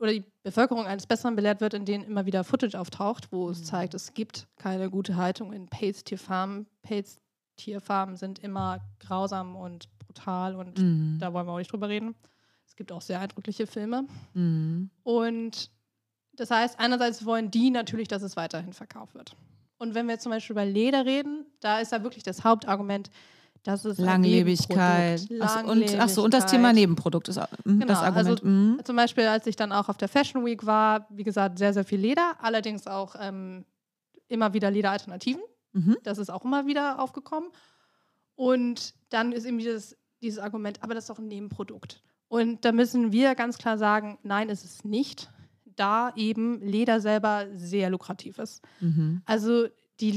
[0.00, 3.62] oder die Bevölkerung eines Besseren belehrt wird, in denen immer wieder Footage auftaucht, wo es
[3.64, 6.66] zeigt, es gibt keine gute Haltung in Pelztierfarmen.
[6.82, 11.18] Pelztierfarmen sind immer grausam und brutal und Mhm.
[11.20, 12.16] da wollen wir auch nicht drüber reden.
[12.74, 14.04] Es gibt auch sehr eindrückliche Filme.
[14.32, 14.90] Mhm.
[15.04, 15.70] Und
[16.32, 19.36] das heißt, einerseits wollen die natürlich, dass es weiterhin verkauft wird.
[19.78, 23.10] Und wenn wir zum Beispiel über Leder reden, da ist ja wirklich das Hauptargument,
[23.62, 25.20] dass es Langlebigkeit.
[25.20, 26.74] Nebenprodukt- Ach so, und, ach so, und das Thema Langlebigkeit.
[26.74, 28.28] Nebenprodukt ist auch- mhm, Genau, das Argument.
[28.28, 28.80] also mhm.
[28.84, 31.84] Zum Beispiel, als ich dann auch auf der Fashion Week war, wie gesagt, sehr, sehr
[31.84, 33.64] viel Leder, allerdings auch ähm,
[34.26, 35.42] immer wieder Lederalternativen.
[35.74, 35.96] Mhm.
[36.02, 37.50] Das ist auch immer wieder aufgekommen.
[38.34, 42.02] Und dann ist eben dieses, dieses Argument, aber das ist doch ein Nebenprodukt.
[42.28, 45.30] Und da müssen wir ganz klar sagen, nein, ist es nicht,
[45.76, 48.62] da eben Leder selber sehr lukrativ ist.
[48.80, 49.22] Mhm.
[49.24, 49.66] Also
[50.00, 50.10] die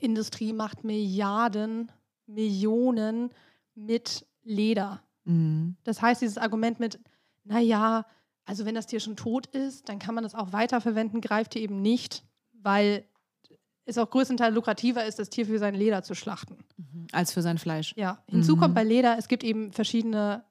[0.00, 1.90] Lederindustrie macht Milliarden,
[2.26, 3.30] Millionen
[3.74, 5.02] mit Leder.
[5.24, 5.76] Mhm.
[5.84, 6.98] Das heißt, dieses Argument mit,
[7.44, 8.06] naja,
[8.44, 11.62] also wenn das Tier schon tot ist, dann kann man das auch weiterverwenden, greift hier
[11.62, 13.04] eben nicht, weil
[13.84, 16.58] es auch größtenteils lukrativer ist, das Tier für sein Leder zu schlachten.
[17.12, 17.94] Als für sein Fleisch.
[17.96, 18.60] Ja, hinzu Mhm.
[18.60, 20.44] kommt bei Leder, es gibt eben verschiedene,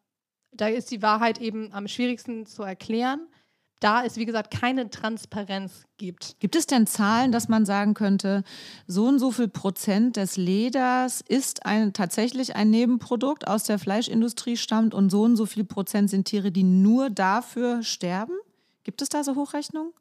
[0.52, 3.28] da ist die Wahrheit eben am schwierigsten zu erklären,
[3.80, 6.36] da es, wie gesagt, keine Transparenz gibt.
[6.40, 8.44] Gibt es denn Zahlen, dass man sagen könnte,
[8.86, 14.56] so und so viel Prozent des Leders ist ein, tatsächlich ein Nebenprodukt aus der Fleischindustrie
[14.56, 18.34] stammt und so und so viel Prozent sind Tiere, die nur dafür sterben?
[18.84, 19.94] Gibt es da so Hochrechnungen?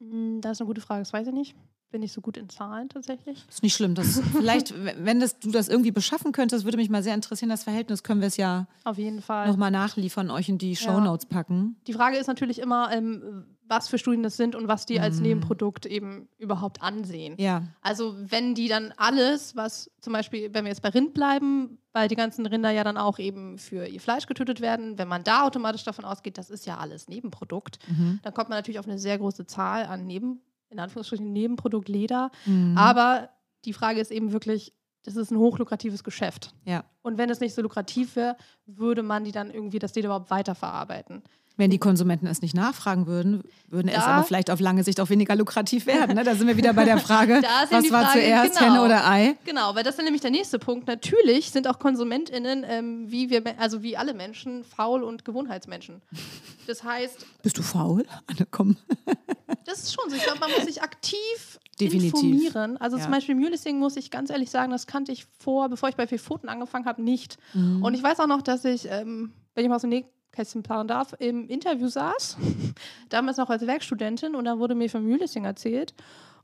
[0.00, 1.56] Hm, Das ist eine gute Frage, das weiß ich nicht.
[1.90, 3.44] Bin nicht so gut in Zahlen tatsächlich.
[3.48, 3.94] Ist nicht schlimm.
[3.94, 7.48] Das, vielleicht, wenn das, du das irgendwie beschaffen könntest, würde mich mal sehr interessieren.
[7.48, 9.46] Das Verhältnis können wir es ja Auf jeden Fall.
[9.46, 10.76] nochmal nachliefern, euch in die Ja.
[10.80, 11.76] Shownotes packen.
[11.86, 15.16] Die Frage ist natürlich immer, ähm, was für Studien das sind und was die als
[15.16, 15.22] Mhm.
[15.22, 17.34] Nebenprodukt eben überhaupt ansehen.
[17.38, 17.62] Ja.
[17.82, 22.08] Also wenn die dann alles, was zum Beispiel, wenn wir jetzt bei Rind bleiben, weil
[22.08, 25.44] die ganzen Rinder ja dann auch eben für ihr Fleisch getötet werden, wenn man da
[25.44, 28.20] automatisch davon ausgeht, das ist ja alles Nebenprodukt, Mhm.
[28.22, 32.30] dann kommt man natürlich auf eine sehr große Zahl an Neben, in Anführungsstrichen Nebenprodukt Leder.
[32.44, 32.76] Mhm.
[32.76, 33.30] Aber
[33.64, 36.54] die Frage ist eben wirklich, das ist ein hochlukratives Geschäft.
[36.64, 36.84] ja.
[37.02, 40.30] Und wenn es nicht so lukrativ wäre, würde man die dann irgendwie das Leder überhaupt
[40.30, 41.22] weiterverarbeiten.
[41.58, 45.00] Wenn die Konsumenten es nicht nachfragen würden, würde es Da- aber vielleicht auf lange Sicht
[45.00, 46.14] auch weniger lukrativ werden.
[46.14, 46.22] Ne?
[46.22, 47.40] Da sind wir wieder bei der Frage,
[47.70, 48.72] was war Frage, zuerst, genau.
[48.74, 49.36] Henne oder Ei?
[49.46, 50.86] Genau, weil das ist dann nämlich der nächste Punkt.
[50.86, 56.02] Natürlich sind auch KonsumentInnen, ähm, wie wir, also wie alle Menschen, faul und Gewohnheitsmenschen.
[56.66, 58.04] Das heißt, Bist du faul?
[58.26, 58.76] Anne, komm.
[59.64, 60.16] das ist schon so.
[60.16, 62.12] Ich glaube, man muss sich aktiv Definitiv.
[62.14, 62.76] informieren.
[62.76, 63.02] Also Ja.
[63.04, 66.06] zum Beispiel Mulesing muss ich ganz ehrlich sagen, das kannte ich vor, bevor ich bei
[66.06, 67.38] Vier Pfoten angefangen habe, nicht.
[67.54, 67.82] Mhm.
[67.82, 69.86] Und ich weiß auch noch, dass ich, ähm, wenn ich mal so
[70.36, 72.36] ein Nähkästchen planen darf, im Interview saß,
[73.08, 75.94] damals noch als Werkstudentin und dann wurde mir von Mulesing erzählt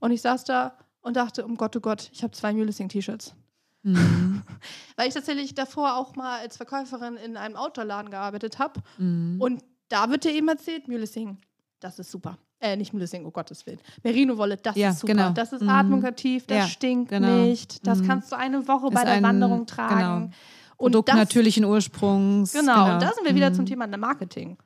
[0.00, 3.34] und ich saß da und dachte, um Gott, oh Gott, ich habe zwei Mulesing-T-Shirts.
[3.82, 4.42] Mhm.
[4.96, 8.80] Weil ich tatsächlich davor auch mal als Verkäuferin in einem Outdoor-Laden gearbeitet habe.
[8.98, 9.36] Mhm.
[9.40, 11.38] Und da wird dir eben erzählt, Mulesing,
[11.80, 12.38] das ist super.
[12.60, 13.80] Äh, nicht Mulesing, um Gottes Willen.
[14.04, 15.14] Merino-Wolle, das Ja, ist super.
[15.14, 15.30] genau.
[15.30, 15.68] Das ist Mhm.
[15.68, 17.26] atmungsaktiv, das Ja, stinkt genau.
[17.42, 17.84] nicht.
[17.84, 18.06] Das Mhm.
[18.06, 19.96] kannst du eine Woche bei Ist der ein- Wanderung tragen.
[20.28, 20.36] genau.
[20.82, 22.52] Und Produkt das, natürlichen Ursprungs.
[22.52, 23.54] Genau, und da sind wir wieder Mhm.
[23.54, 24.58] zum Thema Marketing.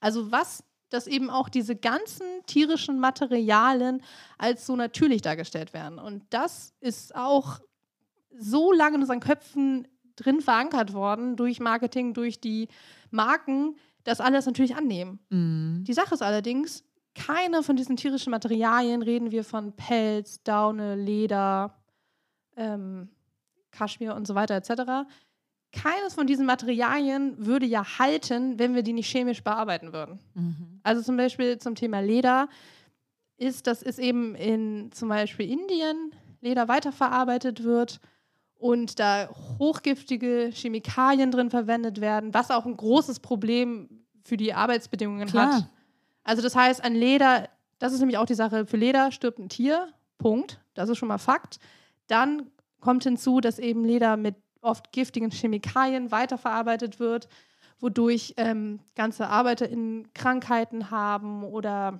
[0.00, 4.02] Also was, dass eben auch diese ganzen tierischen Materialien
[4.38, 5.98] als so natürlich dargestellt werden.
[5.98, 7.60] Und das ist auch
[8.38, 12.68] so lange in unseren Köpfen drin verankert worden durch Marketing, durch die
[13.10, 15.18] Marken, dass alle das natürlich annehmen.
[15.28, 15.84] Mhm.
[15.86, 16.82] Die Sache ist allerdings,
[17.14, 21.74] keine von diesen tierischen Materialien reden wir von Pelz, Daune, Leder,
[22.56, 23.10] ähm,
[23.70, 25.06] Kaschmir und so weiter etc.
[25.72, 30.18] Keines von diesen Materialien würde ja halten, wenn wir die nicht chemisch bearbeiten würden.
[30.34, 30.80] Mhm.
[30.82, 32.48] Also zum Beispiel zum Thema Leder
[33.36, 38.00] ist, dass es eben in zum Beispiel Indien Leder weiterverarbeitet wird
[38.54, 39.28] und da
[39.58, 43.88] hochgiftige Chemikalien drin verwendet werden, was auch ein großes Problem
[44.24, 45.56] für die Arbeitsbedingungen Klar.
[45.56, 45.70] hat.
[46.24, 49.48] Also das heißt, ein Leder, das ist nämlich auch die Sache, für Leder stirbt ein
[49.48, 51.58] Tier, Punkt, das ist schon mal Fakt.
[52.08, 52.50] Dann
[52.80, 57.28] kommt hinzu, dass eben Leder mit oft giftigen Chemikalien weiterverarbeitet wird,
[57.80, 61.98] wodurch ähm, ganze ArbeiterInnen Krankheiten haben oder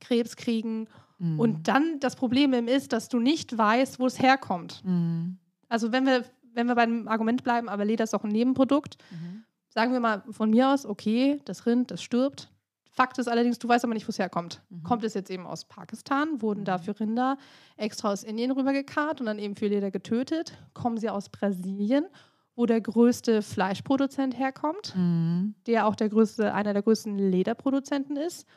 [0.00, 0.88] Krebs kriegen.
[1.18, 1.40] Mhm.
[1.40, 4.82] Und dann das Problem eben ist, dass du nicht weißt, wo es herkommt.
[4.84, 5.38] Mhm.
[5.68, 9.44] Also wenn wir, wenn wir beim Argument bleiben, aber Leder ist doch ein Nebenprodukt, Mhm.
[9.68, 12.50] sagen wir mal von mir aus, okay, das Rind, das stirbt.
[12.96, 14.62] Fakt ist allerdings, du weißt aber nicht, wo es herkommt.
[14.70, 14.82] Mhm.
[14.82, 17.36] Kommt es jetzt eben aus Pakistan, wurden dafür Rinder
[17.76, 20.56] extra aus Indien rübergekarrt und dann eben für Leder getötet?
[20.72, 22.06] Kommen sie aus Brasilien,
[22.54, 25.54] wo der größte Fleischproduzent herkommt, Mhm.
[25.66, 28.48] der auch der größte, einer der größten Lederproduzenten ist?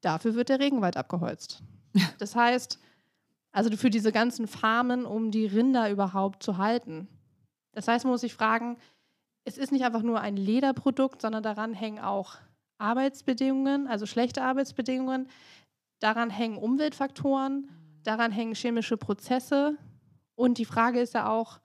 [0.00, 1.62] Dafür wird der Regenwald abgeholzt.
[2.18, 2.80] Das heißt,
[3.52, 7.08] also für diese ganzen Farmen, um die Rinder überhaupt zu halten.
[7.72, 8.76] Das heißt, man muss sich fragen,
[9.44, 12.34] es ist nicht einfach nur ein Lederprodukt, sondern daran hängen auch
[12.78, 15.28] Arbeitsbedingungen, also schlechte Arbeitsbedingungen.
[16.00, 17.68] Daran hängen Umweltfaktoren,
[18.04, 19.76] daran hängen chemische Prozesse.
[20.34, 21.60] Und die Frage ist ja auch,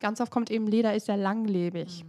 [0.00, 2.04] ganz oft kommt eben, Leder ist ja langlebig.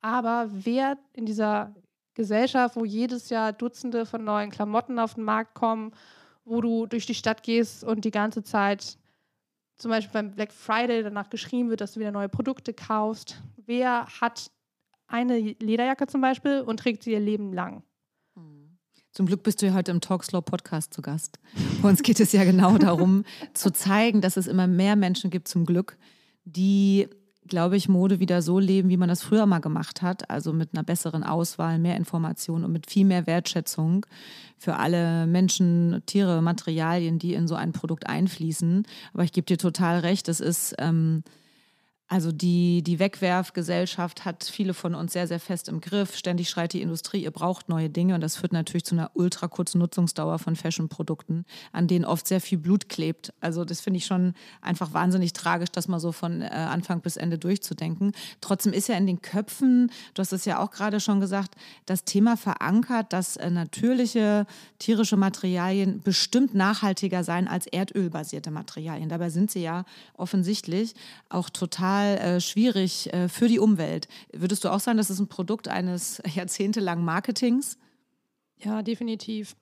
[0.00, 1.74] Aber wer in dieser
[2.14, 5.92] Gesellschaft, wo jedes Jahr Dutzende von neuen Klamotten auf den Markt kommen,
[6.44, 8.98] wo du durch die Stadt gehst und die ganze Zeit
[9.76, 13.42] zum Beispiel beim Black Friday danach geschrieben wird, dass du wieder neue Produkte kaufst.
[13.56, 14.50] Wer hat
[15.06, 17.82] eine Lederjacke zum Beispiel und trägt sie ihr Leben lang?
[19.14, 21.38] Zum Glück bist du ja heute im Talkslow Podcast zu Gast.
[21.80, 25.46] Bei uns geht es ja genau darum, zu zeigen, dass es immer mehr Menschen gibt,
[25.46, 25.96] zum Glück,
[26.44, 27.06] die,
[27.46, 30.30] glaube ich, Mode wieder so leben, wie man das früher mal gemacht hat.
[30.30, 34.04] Also mit einer besseren Auswahl, mehr Information und mit viel mehr Wertschätzung
[34.58, 38.84] für alle Menschen, Tiere, Materialien, die in so ein Produkt einfließen.
[39.12, 40.74] Aber ich gebe dir total recht, es ist.
[40.78, 41.22] Ähm,
[42.14, 46.16] Also die, die Wegwerfgesellschaft hat viele von uns sehr, sehr fest im Griff.
[46.16, 49.48] Ständig schreit die Industrie, ihr braucht neue Dinge und das führt natürlich zu einer ultra
[49.48, 53.32] kurzen Nutzungsdauer von Fashion-Produkten, an denen oft sehr viel Blut klebt.
[53.40, 57.16] Also das finde ich schon einfach wahnsinnig tragisch, das mal so von äh, Anfang bis
[57.16, 58.12] Ende durchzudenken.
[58.40, 62.04] Trotzdem ist ja in den Köpfen, du hast es ja auch gerade schon gesagt, das
[62.04, 64.46] Thema verankert, dass äh, natürliche
[64.78, 69.08] tierische Materialien bestimmt nachhaltiger sein als erdölbasierte Materialien.
[69.08, 69.84] Dabei sind sie ja
[70.16, 70.94] offensichtlich
[71.28, 74.08] auch total total äh, schwierig äh, für die Umwelt.
[74.32, 77.78] Würdest du auch sagen, das ist ein Produkt eines jahrzehntelangen Marketings?
[78.58, 79.56] Ja, definitiv.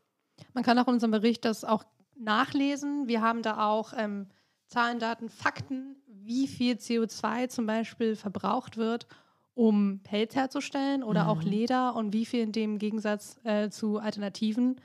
[0.54, 1.84] Man kann auch in unserem Bericht das auch
[2.16, 3.08] nachlesen.
[3.08, 4.26] Wir haben da auch ähm,
[4.66, 9.06] Zahlen, Daten, Fakten, wie viel CO2 zum Beispiel verbraucht wird,
[9.54, 11.28] um Pelz herzustellen oder mhm.
[11.30, 14.80] auch Leder und wie viel in dem Gegensatz äh, zu Alternativen,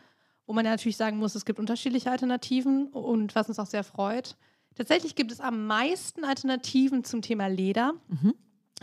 [0.45, 3.83] wo man ja natürlich sagen muss, es gibt unterschiedliche Alternativen und was uns auch sehr
[3.83, 4.35] freut,
[4.77, 8.35] Tatsächlich gibt es am meisten Alternativen zum Thema Leder, mhm.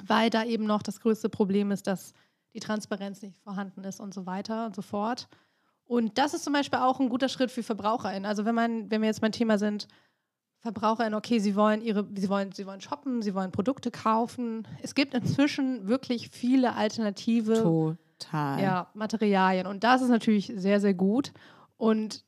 [0.04, 2.14] weil da eben noch das größte Problem ist, dass
[2.52, 5.28] die Transparenz nicht vorhanden ist und so weiter und so fort.
[5.84, 8.26] Und das ist zum Beispiel auch ein guter Schritt für VerbraucherInnen.
[8.26, 9.86] Also wenn man, wenn wir jetzt beim Thema sind,
[10.60, 14.66] VerbraucherInnen, okay, sie wollen ihre, sie wollen, sie wollen shoppen, sie wollen Produkte kaufen.
[14.82, 17.54] Es gibt inzwischen wirklich viele alternative
[18.18, 18.62] Total.
[18.62, 19.66] Ja, Materialien.
[19.66, 21.32] Und das ist natürlich sehr, sehr gut.
[21.76, 22.24] Und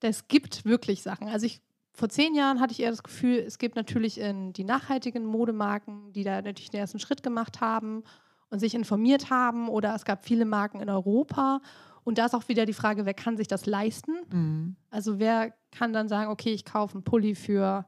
[0.00, 1.28] es gibt wirklich Sachen.
[1.28, 1.62] Also ich
[1.98, 6.12] vor zehn Jahren hatte ich eher das Gefühl, es gibt natürlich in die nachhaltigen Modemarken,
[6.12, 8.04] die da natürlich den ersten Schritt gemacht haben
[8.50, 9.68] und sich informiert haben.
[9.68, 11.60] Oder es gab viele Marken in Europa.
[12.04, 14.12] Und da ist auch wieder die Frage, wer kann sich das leisten?
[14.32, 14.76] Mhm.
[14.90, 17.84] Also wer kann dann sagen, okay, ich kaufe einen Pulli für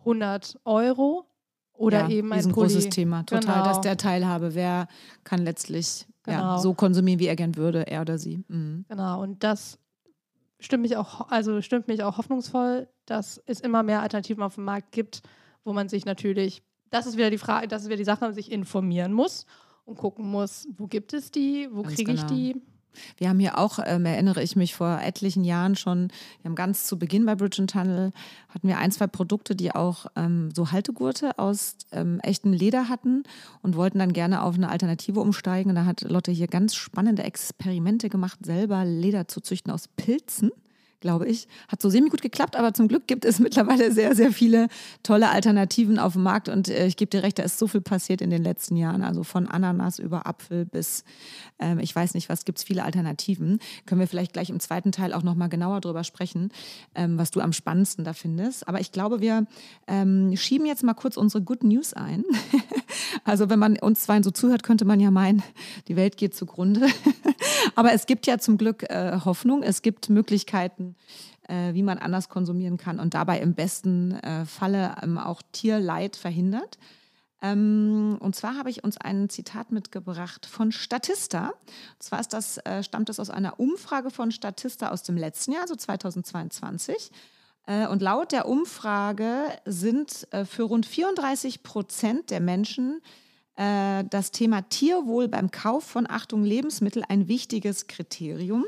[0.00, 1.24] 100 Euro
[1.72, 2.54] oder ja, eben ein Pulli.
[2.54, 3.64] großes Thema, total, genau.
[3.64, 4.88] dass der Teilhabe, wer
[5.22, 6.38] kann letztlich genau.
[6.38, 8.44] ja, so konsumieren, wie er gern würde, er oder sie.
[8.48, 8.86] Mhm.
[8.88, 9.78] Genau, und das
[10.60, 14.64] stimmt mich auch, also stimmt mich auch hoffnungsvoll, dass es immer mehr Alternativen auf dem
[14.64, 15.22] Markt gibt,
[15.64, 18.52] wo man sich natürlich, das ist wieder die Frage, das ist wieder die Sache, sich
[18.52, 19.46] informieren muss
[19.84, 22.32] und gucken muss, wo gibt es die, wo kriege ich genau.
[22.32, 22.62] die.
[23.16, 26.08] Wir haben hier auch, ähm, erinnere ich mich, vor etlichen Jahren schon,
[26.42, 28.12] wir haben ganz zu Beginn bei Bridge Tunnel,
[28.48, 33.24] hatten wir ein, zwei Produkte, die auch ähm, so Haltegurte aus ähm, echtem Leder hatten
[33.62, 35.70] und wollten dann gerne auf eine Alternative umsteigen.
[35.70, 40.50] Und da hat Lotte hier ganz spannende Experimente gemacht, selber Leder zu züchten aus Pilzen
[41.00, 41.48] glaube ich.
[41.68, 44.68] Hat so semi gut geklappt, aber zum Glück gibt es mittlerweile sehr, sehr viele
[45.02, 46.48] tolle Alternativen auf dem Markt.
[46.48, 49.02] Und äh, ich gebe dir recht, da ist so viel passiert in den letzten Jahren.
[49.02, 51.04] Also von Ananas über Apfel bis,
[51.58, 53.58] ähm, ich weiß nicht, was gibt es, viele Alternativen.
[53.86, 56.50] Können wir vielleicht gleich im zweiten Teil auch nochmal genauer drüber sprechen,
[56.94, 58.68] ähm, was du am spannendsten da findest.
[58.68, 59.46] Aber ich glaube, wir
[59.86, 62.24] ähm, schieben jetzt mal kurz unsere Good News ein.
[63.24, 65.42] also wenn man uns zwei so zuhört, könnte man ja meinen,
[65.88, 66.86] die Welt geht zugrunde.
[67.74, 69.62] aber es gibt ja zum Glück äh, Hoffnung.
[69.62, 70.89] Es gibt Möglichkeiten,
[71.48, 76.16] äh, wie man anders konsumieren kann und dabei im besten äh, Falle ähm, auch Tierleid
[76.16, 76.78] verhindert.
[77.42, 81.48] Ähm, und zwar habe ich uns ein Zitat mitgebracht von Statista.
[81.48, 85.52] Und zwar ist das, äh, stammt es aus einer Umfrage von Statista aus dem letzten
[85.52, 87.10] Jahr, so 2022.
[87.66, 93.00] Äh, und laut der Umfrage sind äh, für rund 34 Prozent der Menschen
[93.60, 98.64] äh, das Thema Tierwohl beim Kauf von Achtung Lebensmittel ein wichtiges Kriterium.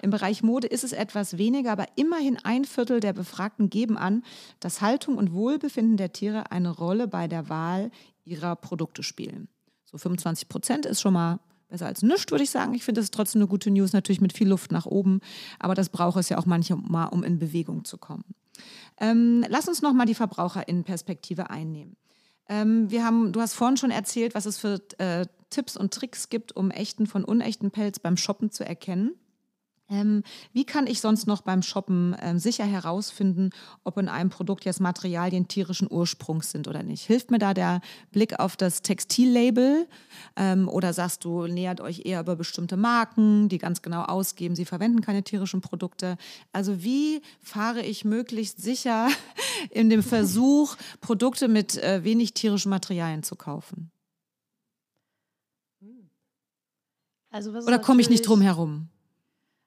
[0.00, 4.24] Im Bereich Mode ist es etwas weniger, aber immerhin ein Viertel der Befragten geben an,
[4.58, 7.92] dass Haltung und Wohlbefinden der Tiere eine Rolle bei der Wahl
[8.24, 9.46] ihrer Produkte spielen.
[9.84, 12.74] So 25 Prozent ist schon mal besser als nichts, würde ich sagen.
[12.74, 15.20] Ich finde, das ist trotzdem eine gute News, natürlich mit viel Luft nach oben,
[15.60, 18.24] aber das braucht es ja auch manchmal, um in Bewegung zu kommen.
[18.98, 21.96] Ähm, lass uns nochmal die VerbraucherInnen-Perspektive einnehmen.
[22.48, 26.28] Ähm, wir haben, du hast vorhin schon erzählt, was es für äh, Tipps und Tricks
[26.28, 29.14] gibt, um echten von unechten Pelz beim Shoppen zu erkennen.
[29.92, 30.22] Ähm,
[30.54, 33.50] wie kann ich sonst noch beim Shoppen ähm, sicher herausfinden,
[33.84, 37.04] ob in einem Produkt jetzt Materialien tierischen Ursprungs sind oder nicht?
[37.04, 39.86] Hilft mir da der Blick auf das Textillabel
[40.36, 44.64] ähm, oder sagst du, nähert euch eher über bestimmte Marken, die ganz genau ausgeben, sie
[44.64, 46.16] verwenden keine tierischen Produkte?
[46.52, 49.08] Also wie fahre ich möglichst sicher
[49.70, 53.90] in dem Versuch, Produkte mit äh, wenig tierischen Materialien zu kaufen?
[57.28, 58.91] Also oder komme ich nicht drum herum?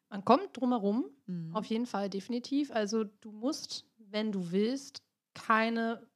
[0.10, 1.56] Man kommt drumherum, mhm.
[1.56, 2.72] auf jeden Fall, definitiv.
[2.72, 6.08] Also du musst, wenn du willst, keine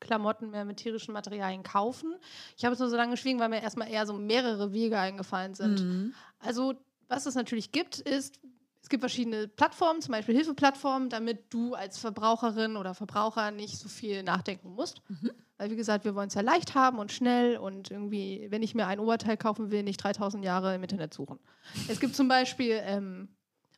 [0.00, 2.14] Klamotten mehr mit tierischen Materialien kaufen.
[2.56, 5.54] Ich habe es nur so lange geschwiegen, weil mir erstmal eher so mehrere Wege eingefallen
[5.54, 5.82] sind.
[5.82, 6.14] Mhm.
[6.38, 6.74] Also
[7.08, 8.40] was es natürlich gibt, ist,
[8.82, 13.88] es gibt verschiedene Plattformen, zum Beispiel Hilfeplattformen, damit du als Verbraucherin oder Verbraucher nicht so
[13.88, 15.02] viel nachdenken musst.
[15.08, 15.32] Mhm.
[15.56, 18.76] Weil, wie gesagt, wir wollen es ja leicht haben und schnell und irgendwie, wenn ich
[18.76, 21.40] mir ein Oberteil kaufen will, nicht 3000 Jahre im Internet suchen.
[21.88, 23.28] Es gibt zum Beispiel ähm,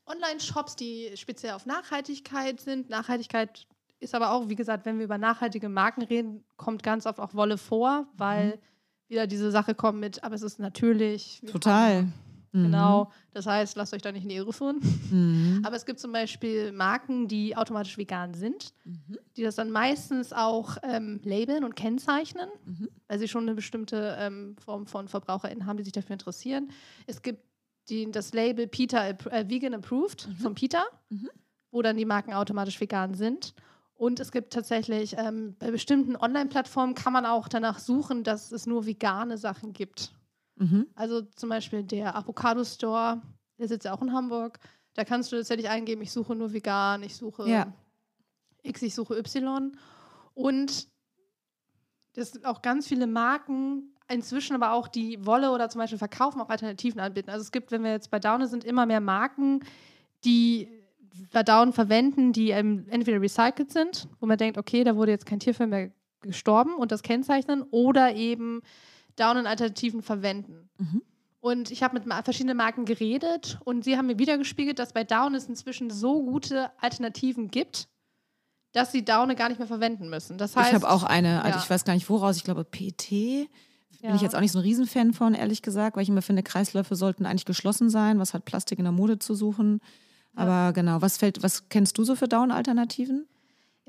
[0.06, 2.90] Online-Shops, die speziell auf Nachhaltigkeit sind.
[2.90, 3.66] Nachhaltigkeit
[3.98, 7.34] ist aber auch, wie gesagt, wenn wir über nachhaltige Marken reden, kommt ganz oft auch
[7.34, 8.60] Wolle vor, weil Mhm.
[9.08, 11.40] wieder diese Sache kommt mit, aber es ist natürlich.
[11.42, 12.10] wir
[12.52, 12.64] Total.
[12.66, 13.12] Genau.
[13.32, 14.80] Das heißt, lasst euch da nicht in die Irre führen.
[15.10, 15.62] Mhm.
[15.64, 18.74] Aber es gibt zum Beispiel Marken, die automatisch vegan sind,
[19.36, 22.88] die das dann meistens auch ähm, labeln und kennzeichnen, Mhm.
[23.06, 26.70] weil sie schon eine bestimmte ähm, Form von VerbraucherInnen haben, die sich dafür interessieren.
[27.06, 27.44] Es gibt
[27.88, 31.28] die, das Label Peter äh, Vegan Approved von Peter, Mhm.
[31.70, 33.54] wo dann die Marken automatisch vegan sind.
[33.94, 38.66] Und es gibt tatsächlich ähm, bei bestimmten Online-Plattformen kann man auch danach suchen, dass es
[38.66, 40.12] nur vegane Sachen gibt.
[40.60, 40.86] Mhm.
[40.94, 43.20] Also zum Beispiel der Avocado Store,
[43.58, 44.58] der sitzt ja auch in Hamburg.
[44.94, 47.72] Da kannst du tatsächlich eingeben, ich suche nur vegan, ich suche Ja.
[48.62, 49.72] X, ich suche Y.
[50.34, 50.88] Und
[52.14, 56.40] das sind auch ganz viele Marken, inzwischen aber auch die Wolle oder zum Beispiel verkaufen,
[56.40, 57.30] auch Alternativen anbieten.
[57.30, 59.60] Also es gibt, wenn wir jetzt bei Daune sind, immer mehr Marken,
[60.24, 60.68] die
[61.32, 65.26] bei Daune verwenden, die ähm, entweder recycelt sind, wo man denkt, okay, da wurde jetzt
[65.26, 65.90] kein Tier für mehr
[66.20, 68.60] gestorben und das kennzeichnen, oder eben
[69.20, 70.70] Down in Alternativen verwenden.
[70.78, 71.02] Mhm.
[71.40, 75.34] Und ich habe mit verschiedenen Marken geredet und sie haben mir wiedergespiegelt, dass bei Down
[75.34, 77.88] es inzwischen so gute Alternativen gibt,
[78.72, 80.36] dass sie Daune gar nicht mehr verwenden müssen.
[80.38, 81.64] Das heißt, ich habe auch eine, also ja.
[81.64, 83.10] ich weiß gar nicht woraus, ich glaube PT.
[83.10, 83.48] Bin
[84.10, 84.14] Ja.
[84.14, 86.94] ich jetzt auch nicht so ein Riesenfan von, ehrlich gesagt, weil ich immer finde, Kreisläufe
[86.94, 88.18] sollten eigentlich geschlossen sein.
[88.18, 89.80] Was hat Plastik in der Mode zu suchen?
[90.34, 93.26] Aber genau, was fällt, was kennst du so für Down-Alternativen?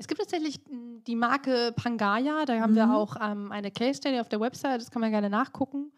[0.02, 4.18] Es gibt tatsächlich m, die Marke Pangaya, da haben wir auch ähm, eine Case Study
[4.18, 5.92] auf der Website, das kann man gerne nachgucken.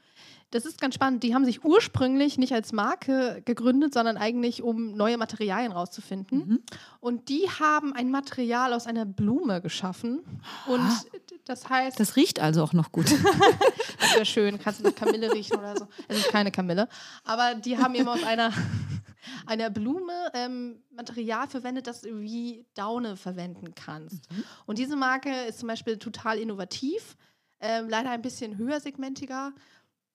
[0.50, 1.22] Das ist ganz spannend.
[1.22, 6.62] Die haben sich ursprünglich nicht als Marke gegründet, sondern eigentlich, um neue Materialien rauszufinden.
[7.00, 10.20] Und die haben ein Material aus einer Blume geschaffen.
[10.66, 10.86] Und
[11.46, 13.06] das heißt, Das riecht also auch noch gut.
[14.00, 15.88] das wäre schön, kannst du mit Kamille riechen oder so.
[16.08, 16.88] Es ist keine Kamille.
[17.24, 18.52] Aber die haben eben aus einer,
[19.46, 24.28] einer Blume ähm, Material verwendet, das du wie Daune verwenden kannst.
[24.66, 27.16] Und diese Marke ist zum Beispiel total innovativ,
[27.60, 29.52] ähm, leider ein bisschen höhersegmentiger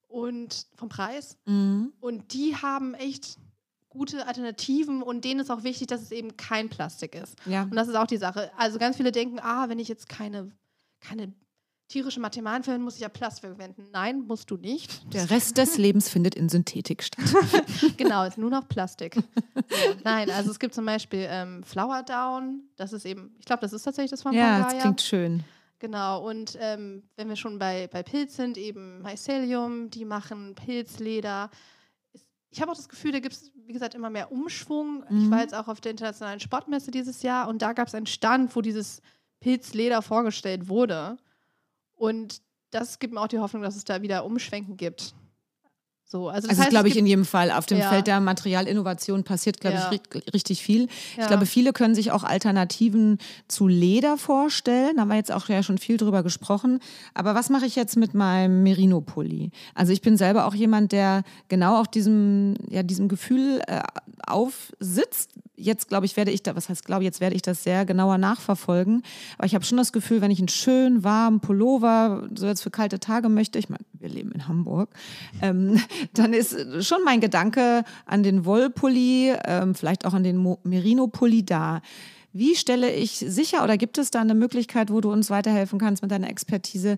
[0.08, 1.38] und vom Preis.
[1.46, 1.94] Mhm.
[2.00, 3.38] Und die haben echt
[3.90, 7.36] gute Alternativen und denen ist auch wichtig, dass es eben kein Plastik ist.
[7.46, 7.64] Ja.
[7.64, 8.52] Und das ist auch die Sache.
[8.58, 10.52] Also ganz viele denken, ah, wenn ich jetzt keine,
[11.00, 11.34] keine
[11.90, 13.88] tierische Materialien verwende, muss ich ja Plastik verwenden.
[13.92, 15.12] Nein, musst du nicht.
[15.14, 17.26] Der Rest des Lebens findet in Synthetik statt.
[17.98, 19.18] genau, ist nur noch Plastik.
[20.06, 22.62] Nein, also es gibt zum Beispiel ähm, Flower Down.
[22.78, 24.72] Das ist eben, ich glaube, das ist tatsächlich das von Ja, Pangaya.
[24.72, 25.44] das klingt schön.
[25.80, 31.50] Genau, und ähm, wenn wir schon bei, bei Pilz sind, eben Mycelium, die machen Pilzleder.
[32.52, 35.04] Ich habe auch das Gefühl, da gibt es, wie gesagt, immer mehr Umschwung.
[35.10, 35.32] Ich Mhm.
[35.32, 38.56] war jetzt auch auf der internationalen Sportmesse dieses Jahr und da gab es einen Stand,
[38.56, 39.02] wo dieses
[39.40, 41.18] Pilzleder vorgestellt wurde.
[42.00, 42.42] Und
[42.72, 45.14] das gibt mir auch die Hoffnung, dass es da wieder Umschwenken gibt.
[46.12, 47.52] So, also das Also, glaube ich, in jedem Fall.
[47.52, 47.90] Auf dem Ja.
[47.90, 49.92] Feld der Materialinnovation passiert, glaube Ja.
[49.92, 50.88] ich, ri- richtig viel.
[51.16, 51.22] Ja.
[51.22, 54.96] Ich glaube, viele können sich auch Alternativen zu Leder vorstellen.
[54.96, 56.80] Da haben wir jetzt auch ja schon viel drüber gesprochen.
[57.14, 59.52] Aber was mache ich jetzt mit meinem Merino-Pulli?
[59.76, 63.84] Also ich bin selber auch jemand, der genau auch diesem, ja, diesem Gefühl äh,
[64.26, 65.32] aufsitzt.
[65.56, 68.18] Jetzt glaube ich, werde ich da, was heißt glaube, jetzt werde ich das sehr genauer
[68.18, 69.04] nachverfolgen.
[69.38, 72.72] Aber ich habe schon das Gefühl, wenn ich einen schönen, warmen Pullover so jetzt für
[72.72, 74.90] kalte Tage möchte, ich meine, wir leben in Hamburg,
[75.42, 75.82] ähm,
[76.14, 81.82] dann ist schon mein Gedanke an den Wollpulli, ähm, vielleicht auch an den Merino-Pulli da.
[82.32, 86.02] Wie stelle ich sicher oder gibt es da eine Möglichkeit, wo du uns weiterhelfen kannst
[86.02, 86.98] mit deiner Expertise?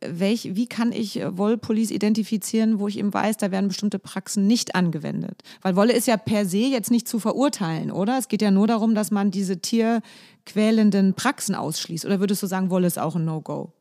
[0.00, 4.46] Welch, wie kann ich äh, Wollpullis identifizieren, wo ich eben weiß, da werden bestimmte Praxen
[4.46, 5.42] nicht angewendet?
[5.62, 8.18] Weil Wolle ist ja per se jetzt nicht zu verurteilen, oder?
[8.18, 12.04] Es geht ja nur darum, dass man diese tierquälenden Praxen ausschließt.
[12.04, 13.72] Oder würdest du sagen, Wolle ist auch ein No-Go?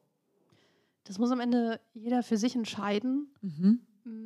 [1.06, 3.28] das muss am Ende jeder für sich entscheiden.
[3.42, 3.80] Mhm.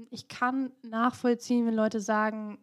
[0.10, 2.58] Ich kann nachvollziehen, wenn Leute sagen,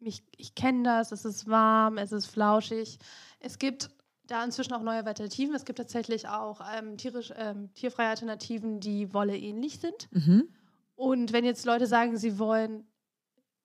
[0.00, 2.98] ich, ich kenne das, es ist warm, es ist flauschig.
[3.40, 3.90] Es gibt
[4.26, 5.54] da inzwischen auch neue Alternativen.
[5.54, 10.08] Es gibt tatsächlich auch ähm, tierisch, ähm, tierfreie Alternativen, die Wolle ähnlich sind.
[10.12, 10.48] Mhm.
[10.94, 12.84] Und wenn jetzt Leute sagen, sie wollen,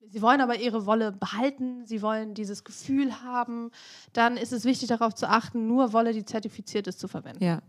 [0.00, 3.70] sie wollen aber ihre Wolle behalten, sie wollen dieses Gefühl haben,
[4.12, 7.44] dann ist es wichtig darauf zu achten, nur Wolle, die zertifiziert ist, zu verwenden.
[7.44, 7.60] Ja.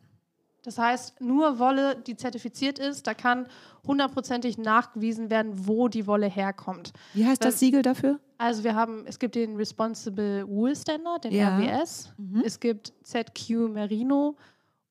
[0.64, 3.48] Das heißt, nur Wolle, die zertifiziert ist, da kann
[3.86, 6.92] hundertprozentig nachgewiesen werden, wo die Wolle herkommt.
[7.14, 8.20] Wie heißt das Weil- Siegel dafür?
[8.38, 11.58] Also wir haben, es gibt den Responsible Wool Standard, den Ja.
[11.58, 12.14] RWS.
[12.18, 12.44] Mhm.
[12.46, 14.36] Es gibt ZQ Merino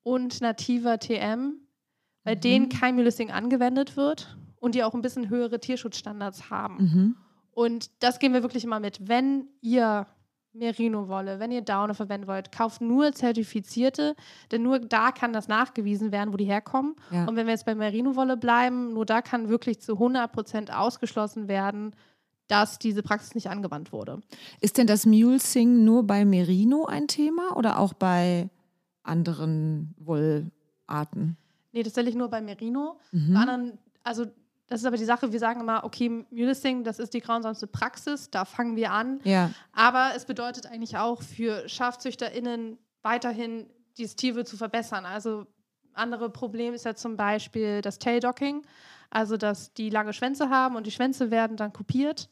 [0.02, 1.58] und Nativa TM, Mhm.
[2.24, 6.76] bei denen kein Mulesing angewendet wird und die auch ein bisschen höhere Tierschutzstandards haben.
[6.78, 7.16] Mhm.
[7.50, 9.06] Und das gehen wir wirklich immer mit.
[9.08, 10.06] Wenn ihr
[10.54, 14.14] Merino-Wolle, wenn ihr Daune verwenden wollt, kauft nur zertifizierte,
[14.52, 16.94] denn nur da kann das nachgewiesen werden, wo die herkommen.
[17.10, 17.26] Ja.
[17.26, 21.94] Und wenn wir jetzt bei Merino-Wolle bleiben, nur da kann wirklich zu 100% ausgeschlossen werden,
[22.48, 24.20] dass diese Praxis nicht angewandt wurde.
[24.60, 28.50] Ist denn das Mulesing nur bei Merino ein Thema oder auch bei
[29.02, 31.36] anderen Wollarten?
[31.72, 32.98] Nee, tatsächlich nur bei Merino.
[33.12, 33.34] Mhm.
[33.34, 34.26] Bei anderen, also
[34.66, 38.30] das ist aber die Sache, wir sagen immer, okay, Mulesing, das ist die grausamste Praxis,
[38.30, 39.20] da fangen wir an.
[39.24, 39.50] Ja.
[39.72, 43.66] Aber es bedeutet eigentlich auch für SchafzüchterInnen weiterhin
[43.98, 45.04] dieses Tierwohl zu verbessern.
[45.04, 45.46] Also
[45.92, 48.62] andere Problem ist ja zum Beispiel das Taildocking,
[49.14, 52.28] also dass die lange Schwänze haben und die Schwänze werden dann kopiert.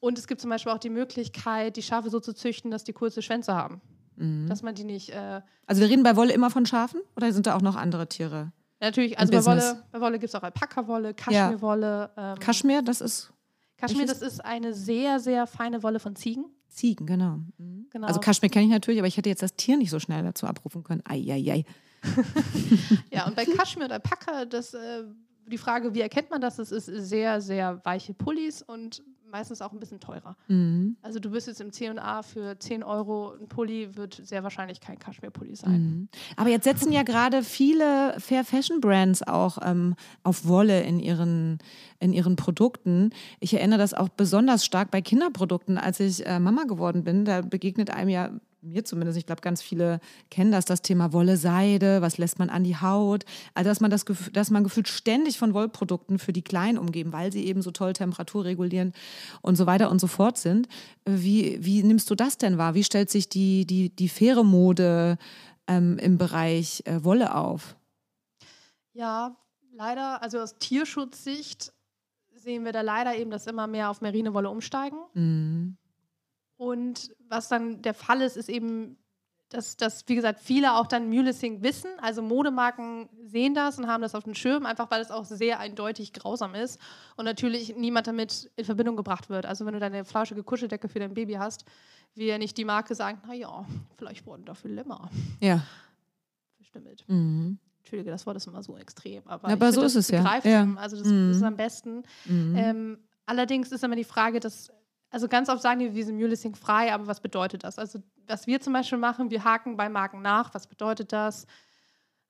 [0.00, 2.92] Und es gibt zum Beispiel auch die Möglichkeit, die Schafe so zu züchten, dass die
[2.92, 3.80] kurze Schwänze haben.
[4.16, 4.46] Mhm.
[4.48, 5.10] Dass man die nicht.
[5.10, 8.08] Äh, Also wir reden bei Wolle immer von Schafen oder sind da auch noch andere
[8.08, 8.52] Tiere?
[8.80, 12.10] natürlich, also bei Wolle, bei Wolle gibt es auch Alpaka-Wolle, Kaschmirwolle.
[12.18, 13.32] Ähm, Kaschmir, das ist
[13.78, 16.44] Kaschmir, das ist eine sehr, sehr feine Wolle von Ziegen.
[16.68, 17.38] Ziegen, genau.
[17.56, 17.86] Mhm.
[17.90, 18.06] Genau.
[18.06, 20.46] Also Kaschmir kenne ich natürlich, aber ich hätte jetzt das Tier nicht so schnell dazu
[20.46, 21.02] abrufen können.
[21.06, 21.64] Eieiei.
[23.10, 25.04] Ja, und bei Kaschmir und Alpaka, das, äh,
[25.46, 26.56] die Frage, wie erkennt man das?
[26.56, 29.02] Das ist sehr, sehr weiche Pullis und
[29.34, 30.36] meistens auch ein bisschen teurer.
[30.46, 30.96] Mhm.
[31.02, 34.96] Also du bist jetzt im C&A für 10 Euro, ein Pulli wird sehr wahrscheinlich kein
[34.98, 35.82] Kaschmir-Pulli sein.
[35.82, 36.08] Mhm.
[36.36, 41.58] Aber jetzt setzen ja gerade viele Fair Fashion Brands auch ähm, auf Wolle in ihren,
[41.98, 43.10] in ihren Produkten.
[43.40, 47.24] Ich erinnere das auch besonders stark bei Kinderprodukten, als ich äh, Mama geworden bin.
[47.24, 48.30] Da begegnet einem ja
[48.64, 50.00] mir zumindest, ich glaube, ganz viele
[50.30, 53.24] kennen das, das Thema Wolle, Seide, was lässt man an die Haut.
[53.54, 57.32] Also, dass man, das, dass man gefühlt ständig von Wollprodukten für die Kleinen umgeben, weil
[57.32, 58.92] sie eben so toll Temperatur regulieren
[59.42, 60.68] und so weiter und so fort sind.
[61.04, 62.74] Wie, wie nimmst du das denn wahr?
[62.74, 65.18] Wie stellt sich die, die, die faire Mode
[65.66, 67.76] ähm, im Bereich äh, Wolle auf?
[68.92, 69.36] Ja,
[69.72, 71.72] leider, also aus Tierschutzsicht
[72.32, 74.98] sehen wir da leider eben, dass immer mehr auf Merinowolle umsteigen.
[75.14, 75.76] Mhm.
[76.56, 78.96] Und was dann der Fall ist, ist eben,
[79.48, 81.90] dass, dass wie gesagt, viele auch dann Mulesing wissen.
[82.00, 85.58] Also Modemarken sehen das und haben das auf dem Schirm, einfach weil es auch sehr
[85.60, 86.80] eindeutig grausam ist
[87.16, 89.46] und natürlich niemand damit in Verbindung gebracht wird.
[89.46, 91.64] Also wenn du deine flauschige Kuscheldecke für dein Baby hast,
[92.14, 93.64] ja nicht die Marke sagen, naja,
[93.96, 95.10] vielleicht wurden dafür Lämmer.
[95.40, 95.62] Ja.
[96.58, 97.04] Bestimmt.
[97.08, 97.58] Mhm.
[97.80, 99.22] Entschuldige, das Wort ist immer so extrem.
[99.26, 100.40] Aber, aber so find, ist es ja.
[100.44, 100.66] Ja.
[100.76, 101.30] Also das Mhm.
[101.32, 102.02] ist am besten.
[102.24, 102.54] Mhm.
[102.56, 104.72] Ähm, allerdings ist immer die Frage, dass,
[105.14, 107.78] also ganz oft sagen die, wir sind Mulesing frei, aber was bedeutet das?
[107.78, 110.52] Also was wir zum Beispiel machen, wir haken bei Marken nach.
[110.54, 111.46] Was bedeutet das?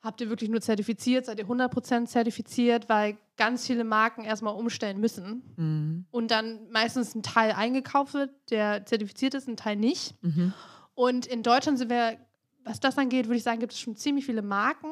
[0.02, 1.24] Habt ihr wirklich nur zertifiziert?
[1.24, 2.90] Seid ihr 100% zertifiziert?
[2.90, 6.04] Weil ganz viele Marken erstmal umstellen müssen Mhm.
[6.10, 10.14] und dann meistens ein Teil eingekauft wird, der zertifiziert ist, ein Teil nicht.
[10.22, 10.52] Mhm.
[10.94, 12.18] Und in Deutschland sind wir,
[12.64, 14.90] was das angeht, würde ich sagen, gibt es schon ziemlich viele Marken,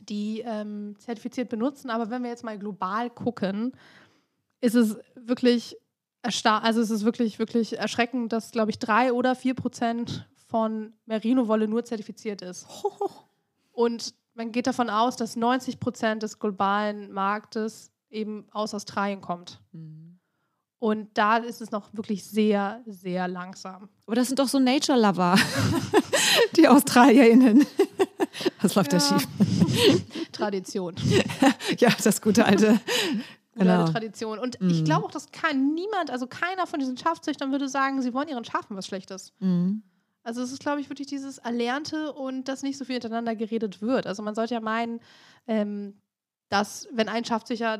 [0.00, 1.90] die ähm, zertifiziert benutzen.
[1.90, 3.72] Aber wenn wir jetzt mal global gucken,
[4.60, 5.76] ist es wirklich
[6.24, 10.92] erstar also es ist wirklich, wirklich erschreckend, dass, glaube ich, drei oder vier Prozent von
[11.06, 12.66] Merino-Wolle nur zertifiziert ist.
[13.72, 19.60] Und man geht davon aus, dass 90 Prozent des globalen Marktes eben aus Australien kommt.
[19.72, 20.18] Mhm.
[20.78, 23.88] Und da ist es noch wirklich sehr, sehr langsam.
[24.06, 25.36] Aber das sind doch so Nature-Lover,
[26.56, 27.66] die AustralierInnen.
[28.60, 29.18] Was läuft da Ja.
[29.18, 29.28] schief?
[30.32, 30.94] Tradition.
[31.78, 32.80] Ja, das gute alte.
[33.56, 33.84] Genau.
[33.86, 34.38] Tradition.
[34.38, 34.84] Und ich Mhm.
[34.84, 38.44] glaube auch, dass kein, niemand, also keiner von diesen Schafzüchtern würde sagen, sie wollen ihren
[38.44, 39.32] Schafen was Schlechtes.
[39.38, 39.82] Mhm.
[40.22, 43.82] Also es ist, glaube ich, wirklich dieses Erlernte und dass nicht so viel miteinander geredet
[43.82, 44.06] wird.
[44.06, 45.00] Also man sollte ja meinen,
[45.46, 46.00] ähm,
[46.48, 47.78] dass wenn ein Schafzüchter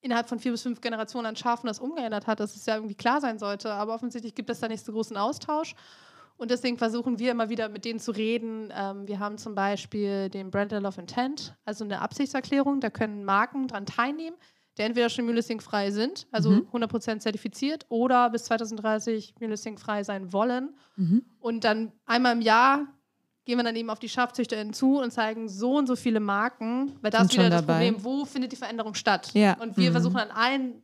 [0.00, 2.94] innerhalb von vier bis fünf Generationen an Schafen das umgeändert hat, dass es ja irgendwie
[2.96, 3.72] klar sein sollte.
[3.72, 5.74] Aber offensichtlich gibt es da nicht so großen Austausch.
[6.42, 8.72] Und deswegen versuchen wir immer wieder mit denen zu reden.
[8.76, 12.80] Ähm, wir haben zum Beispiel den Brand of Intent, also eine Absichtserklärung.
[12.80, 14.36] Da können Marken dran teilnehmen,
[14.76, 16.66] die entweder schon Mulesing-frei sind, also Mhm.
[16.72, 20.74] 100% zertifiziert, oder bis 2030 Mulesing-frei sein wollen.
[20.96, 21.24] Mhm.
[21.38, 22.88] Und dann einmal im Jahr
[23.44, 26.96] gehen wir dann eben auf die SchafzüchterInnen zu und zeigen so und so viele Marken,
[27.02, 27.74] weil das ist wieder das dabei.
[27.90, 29.30] Problem, wo findet die Veränderung statt?
[29.34, 29.56] Ja.
[29.60, 29.92] Und wir Mhm.
[29.92, 30.82] versuchen an allen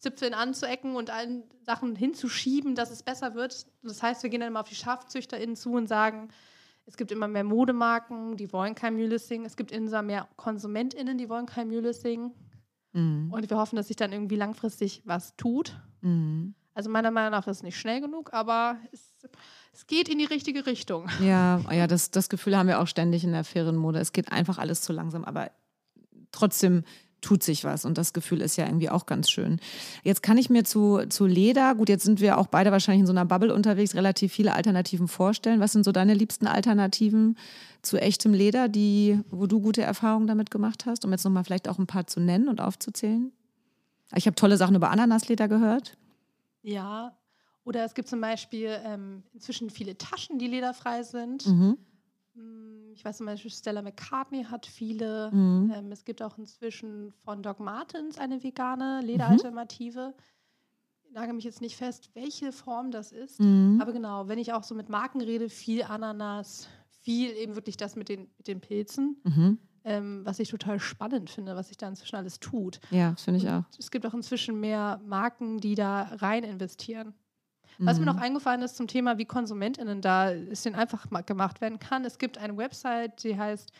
[0.00, 3.66] Zipfeln anzuecken und allen Sachen hinzuschieben, dass es besser wird.
[3.82, 6.28] Das heißt, wir gehen dann immer auf die SchafzüchterInnen zu und sagen,
[6.86, 9.44] es gibt immer mehr Modemarken, die wollen kein Mulesing.
[9.44, 12.32] Es gibt immer mehr KonsumentInnen, die wollen kein Mulesing.
[12.92, 13.30] Mhm.
[13.30, 15.78] Und wir hoffen, dass sich dann irgendwie langfristig was tut.
[16.00, 16.54] Mhm.
[16.74, 19.14] Also meiner Meinung nach ist es nicht schnell genug, aber es,
[19.72, 21.08] es geht in die richtige Richtung.
[21.20, 23.98] Ja, ja das, das Gefühl haben wir auch ständig in der fairen Mode.
[23.98, 25.50] Es geht einfach alles zu langsam, aber
[26.32, 26.84] trotzdem
[27.20, 29.60] tut sich was und das Gefühl ist ja irgendwie auch ganz schön.
[30.02, 33.06] Jetzt kann ich mir zu, zu Leder, gut, jetzt sind wir auch beide wahrscheinlich in
[33.06, 35.60] so einer Bubble unterwegs, relativ viele Alternativen vorstellen.
[35.60, 37.36] Was sind so deine liebsten Alternativen
[37.82, 41.68] zu echtem Leder, die, wo du gute Erfahrungen damit gemacht hast, um jetzt nochmal vielleicht
[41.68, 43.32] auch ein paar zu nennen und aufzuzählen?
[44.14, 45.96] Ich habe tolle Sachen über Ananasleder gehört.
[46.62, 47.16] Ja.
[47.64, 51.46] Oder es gibt zum Beispiel ähm, inzwischen viele Taschen, die lederfrei sind.
[51.46, 51.76] Mhm.
[52.40, 55.30] Mm, Ich weiß zum Beispiel, Stella McCartney hat viele.
[55.32, 55.72] Mhm.
[55.74, 60.14] Ähm, es gibt auch inzwischen von Doc Martens eine vegane Lederalternative.
[61.04, 63.40] Ich nagel mich jetzt nicht fest, welche Form das ist.
[63.40, 63.78] Mhm.
[63.80, 66.68] Aber genau, wenn ich auch so mit Marken rede, viel Ananas,
[67.02, 69.58] viel eben wirklich das mit den, mit den Pilzen, Mhm.
[69.84, 72.80] ähm, was ich total spannend finde, was sich da inzwischen alles tut.
[72.90, 73.64] Ja, das finde ich auch.
[73.64, 77.14] Und Es gibt auch inzwischen mehr Marken, die da rein investieren.
[77.78, 78.12] Was mir Mhm.
[78.16, 82.04] noch eingefallen ist zum Thema, wie KonsumentInnen da es denen einfach gemacht werden kann.
[82.04, 83.70] Es gibt eine Website, die heißt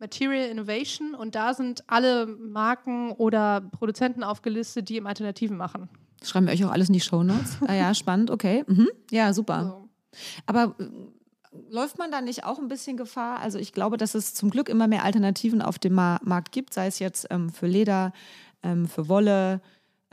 [0.00, 5.88] Material Innovation und da sind alle Marken oder Produzenten aufgelistet, die im Alternativen machen.
[6.18, 7.58] Das schreiben wir euch auch alles in die Shownotes.
[7.66, 8.64] ah ja, spannend, okay.
[8.66, 8.88] Mhm.
[9.10, 9.62] Ja, super.
[9.64, 9.88] So.
[10.46, 10.88] Aber äh,
[11.70, 13.38] läuft man da nicht auch ein bisschen Gefahr?
[13.40, 16.74] Also ich glaube, dass es zum Glück immer mehr Alternativen auf dem Ma Markt gibt,
[16.74, 18.12] sei es jetzt ähm, für Leder,
[18.62, 19.60] ähm, für Wolle,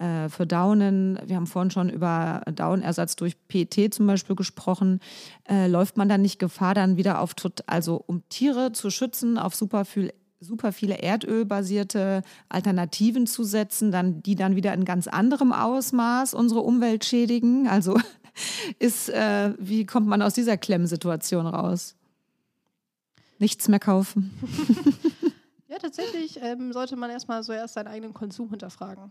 [0.01, 1.19] äh, für Daunen.
[1.25, 4.99] Wir haben vorhin schon über Daunersatz durch PET zum Beispiel gesprochen.
[5.47, 7.35] Äh, läuft man da nicht Gefahr, dann wieder auf,
[7.67, 9.85] also um Tiere zu schützen, auf super
[10.43, 16.61] super viele erdölbasierte Alternativen zu setzen, dann, die dann wieder in ganz anderem Ausmaß unsere
[16.61, 17.67] Umwelt schädigen.
[17.67, 17.99] Also
[18.79, 21.95] ist, äh, wie kommt man aus dieser Klemmsituation raus?
[23.37, 24.31] Nichts mehr kaufen.
[25.71, 29.09] Ja, tatsächlich ähm, sollte man erstmal so erst seinen eigenen Konsum hinterfragen.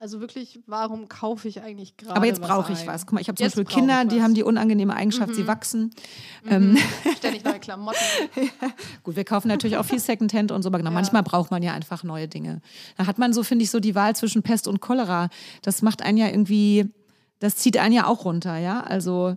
[0.00, 2.16] Also wirklich, warum kaufe ich eigentlich gerade?
[2.16, 2.86] Aber jetzt brauche ich ein?
[2.88, 3.06] was.
[3.06, 5.94] Guck mal, ich habe zum Jetzt Beispiel Kinder, die haben die unangenehme Eigenschaft, sie wachsen.
[6.42, 6.50] Mhm.
[6.50, 6.78] Ähm,
[7.16, 7.98] Ständig neue Klamotten.
[9.02, 10.94] Gut, wir kaufen natürlich auch viel Secondhand und so, aber genau, Ja.
[10.94, 12.60] manchmal braucht man ja einfach neue Dinge.
[12.98, 15.30] Da hat man so, finde ich, so die Wahl zwischen Pest und Cholera.
[15.62, 16.92] Das macht einen ja irgendwie,
[17.38, 18.80] das zieht einen ja auch runter, ja.
[18.82, 19.36] Also,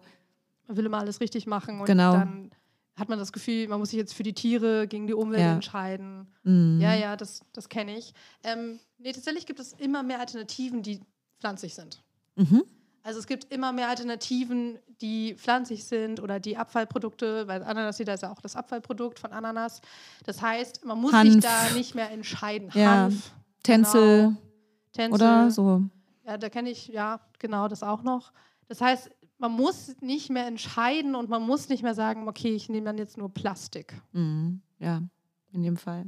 [0.68, 2.14] Man will immer alles richtig machen und Genau.
[2.14, 2.52] dann
[2.98, 5.54] hat man das Gefühl, man muss sich jetzt für die Tiere gegen die Umwelt Ja.
[5.54, 6.28] entscheiden.
[6.44, 6.82] mh.
[6.84, 8.14] Ja, ja, das, das kenne ich.
[8.44, 11.00] Ähm, nee, tatsächlich gibt es immer mehr Alternativen, die
[11.40, 12.02] pflanzlich sind.
[12.36, 12.64] Mhm.
[13.04, 18.22] Also es gibt immer mehr Alternativen, die pflanzlich sind oder die Abfallprodukte, weil Ananasleder ist
[18.24, 19.80] ja auch das Abfallprodukt von Ananas.
[20.26, 21.44] Das heißt, man muss sich Hanf.
[21.44, 22.70] da nicht mehr entscheiden.
[22.74, 23.32] Ja, Hanf,
[23.64, 24.36] Tänzel genau,
[24.92, 25.82] Tänzel, oder so.
[26.26, 28.34] Ja, da kenne ich, ja, genau, das auch noch.
[28.68, 32.70] Das heißt, man muss nicht mehr entscheiden und man muss nicht mehr sagen, okay, ich
[32.70, 33.94] nehme dann jetzt nur Plastik.
[34.14, 34.62] Mhm.
[34.80, 35.02] Ja,
[35.52, 36.06] in dem Fall.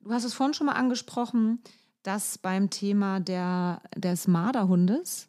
[0.00, 1.60] Du hast es vorhin schon mal angesprochen,
[2.02, 5.28] dass beim Thema der, des Marderhundes,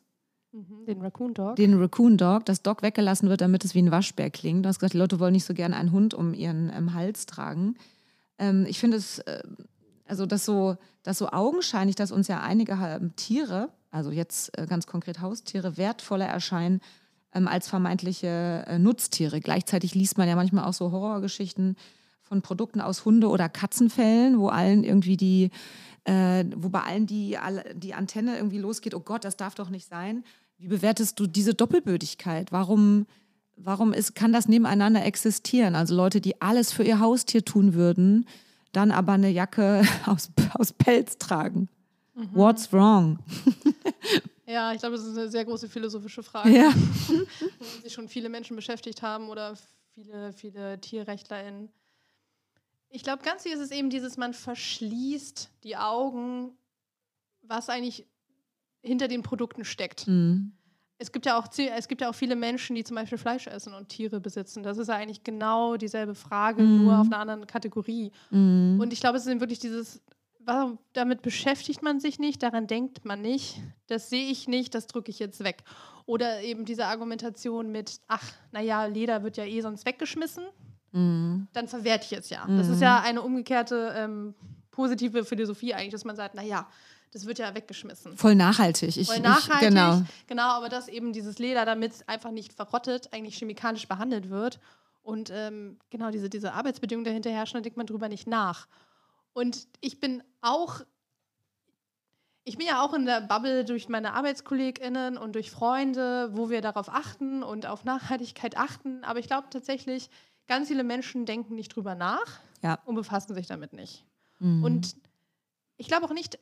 [0.55, 1.57] Mhm, den Raccoon Dog.
[1.57, 4.63] den Raccoon Dog, das Dog weggelassen wird, damit es wie ein Waschbär klingt.
[4.63, 7.25] Du hast gesagt, die Leute wollen nicht so gerne einen Hund um ihren ähm, Hals
[7.25, 7.75] tragen.
[8.37, 9.43] Ähm, ich finde es, äh,
[10.05, 14.65] also das so, das so augenscheinlich, dass uns ja einige ähm, Tiere, also jetzt äh,
[14.65, 16.79] ganz konkret Haustiere, wertvoller erscheinen
[17.35, 19.41] ähm, als vermeintliche äh, Nutztiere.
[19.41, 21.75] Gleichzeitig liest man ja manchmal auch so Horrorgeschichten
[22.23, 25.51] von Produkten aus Hunde- oder Katzenfällen, wo allen irgendwie die,
[26.05, 27.37] äh, wo bei allen die,
[27.75, 30.23] die Antenne irgendwie losgeht, oh Gott, das darf doch nicht sein.
[30.57, 32.51] Wie bewertest du diese Doppelbödigkeit?
[32.51, 33.05] Warum,
[33.57, 35.75] warum ist, kann das nebeneinander existieren?
[35.75, 38.25] Also Leute, die alles für ihr Haustier tun würden,
[38.71, 41.69] dann aber eine Jacke aus, aus Pelz tragen.
[42.15, 42.29] Mhm.
[42.33, 43.19] What's wrong?
[44.47, 46.71] Ja, ich glaube, das ist eine sehr große philosophische Frage, Ja.
[47.07, 49.55] womit sich schon viele Menschen beschäftigt haben oder
[49.95, 51.69] viele, viele TierrechtlerInnen.
[52.89, 56.51] Ich glaube, ganz viel ist es eben dieses, man verschließt die Augen,
[57.41, 58.05] was eigentlich
[58.81, 60.07] hinter den Produkten steckt.
[60.07, 60.53] Mhm.
[60.97, 63.73] Es gibt, ja auch, es gibt ja auch viele Menschen, die zum Beispiel Fleisch essen
[63.73, 64.63] und Tiere besitzen.
[64.63, 66.83] Das ist ja eigentlich genau dieselbe Frage, Mhm.
[66.83, 68.11] nur auf einer anderen Kategorie.
[68.29, 68.79] Mhm.
[68.79, 70.01] Und ich glaube, es ist wirklich dieses,
[70.93, 75.11] damit beschäftigt man sich nicht, daran denkt man nicht, das sehe ich nicht, das drücke
[75.11, 75.63] ich jetzt weg.
[76.05, 80.43] Oder eben diese Argumentation mit, ach, naja, Leder wird ja eh sonst weggeschmissen,
[80.91, 81.47] Mhm.
[81.51, 82.45] dann verwerte ich es ja.
[82.47, 84.33] Das ist ja eine umgekehrte ähm,
[84.71, 86.67] positive Philosophie eigentlich, dass man sagt, naja,
[87.11, 88.15] das wird ja weggeschmissen.
[88.15, 88.95] Voll nachhaltig.
[88.95, 90.01] Ich, Voll nachhaltig, Ich, genau.
[90.27, 94.59] genau, aber dass eben dieses Leder, damit es einfach nicht verrottet, eigentlich chemikalisch behandelt wird
[95.03, 98.67] und ähm, genau diese, diese Arbeitsbedingungen dahinter herrschen, da denkt man drüber nicht nach.
[99.35, 100.79] Und ich bin auch,
[102.45, 106.61] ich bin ja auch in der Bubble durch meine ArbeitskollegInnen und durch Freunde, wo wir
[106.61, 110.09] darauf achten und auf Nachhaltigkeit achten, aber ich glaube tatsächlich,
[110.47, 112.79] ganz viele Menschen denken nicht drüber nach Ja.
[112.85, 114.05] und befassen sich damit nicht.
[114.39, 114.63] Mhm.
[114.63, 114.95] Und
[115.75, 116.39] ich glaube auch nicht,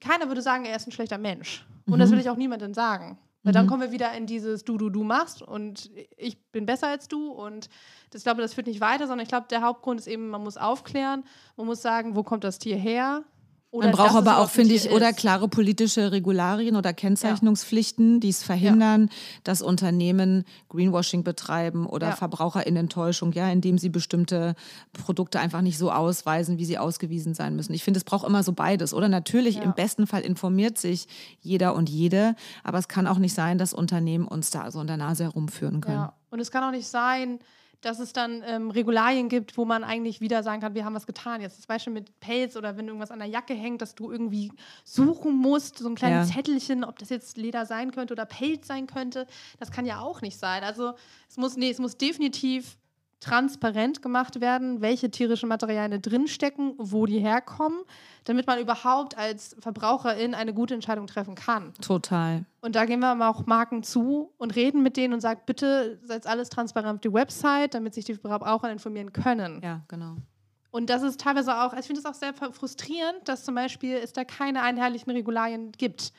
[0.00, 1.64] keiner würde sagen, er ist ein schlechter Mensch.
[1.86, 3.18] Und das will ich auch niemandem sagen.
[3.44, 3.70] Weil dann Mhm.
[3.70, 7.30] kommen wir wieder in dieses Du, Du, Du machst und ich bin besser als du.
[7.30, 7.68] Und
[8.10, 10.42] das, ich glaube, das führt nicht weiter, sondern ich glaube, der Hauptgrund ist eben, man
[10.42, 11.24] muss aufklären,
[11.56, 13.24] man muss sagen, wo kommt das Tier her?
[13.72, 18.42] Oder Man braucht aber auch, finde ich, oder klare politische Regularien oder Kennzeichnungspflichten, die es
[18.42, 19.08] verhindern,
[19.44, 22.16] dass Unternehmen Greenwashing betreiben oder Ja.
[22.16, 24.54] Verbraucherinnentäuschung, ja, indem sie bestimmte
[24.92, 27.72] Produkte einfach nicht so ausweisen, wie sie ausgewiesen sein müssen.
[27.72, 29.08] Ich finde, es braucht immer so beides, oder?
[29.08, 29.62] Natürlich, Ja.
[29.62, 31.08] im besten Fall informiert sich
[31.40, 34.86] jeder und jede, aber es kann auch nicht sein, dass Unternehmen uns da so in
[34.86, 35.96] der Nase herumführen können.
[35.96, 36.12] Ja.
[36.30, 37.38] Und es kann auch nicht sein,
[37.82, 41.06] dass es dann ähm, Regularien gibt, wo man eigentlich wieder sagen kann, wir haben was
[41.06, 41.40] getan.
[41.40, 44.52] Jetzt das Beispiel mit Pelz oder wenn irgendwas an der Jacke hängt, dass du irgendwie
[44.84, 46.36] suchen musst, so ein kleines Ja.
[46.36, 49.26] Zettelchen, ob das jetzt Leder sein könnte oder Pelz sein könnte.
[49.58, 50.64] Das kann ja auch nicht sein.
[50.64, 50.94] Also
[51.28, 52.78] es muss, nee, es muss definitiv
[53.22, 57.80] transparent gemacht werden, welche tierischen Materialien drinstecken, wo die herkommen,
[58.24, 61.72] damit man überhaupt als Verbraucherin eine gute Entscheidung treffen kann.
[61.80, 62.44] Total.
[62.60, 66.00] Und da gehen wir mal auch Marken zu und reden mit denen und sagen, bitte
[66.02, 69.60] seid alles transparent auf die Website, damit sich die Verbraucher informieren können.
[69.62, 70.16] Ja, genau.
[70.72, 74.12] Und das ist teilweise auch, ich finde es auch sehr frustrierend, dass zum Beispiel es
[74.12, 76.12] da keine einheitlichen Regularien gibt.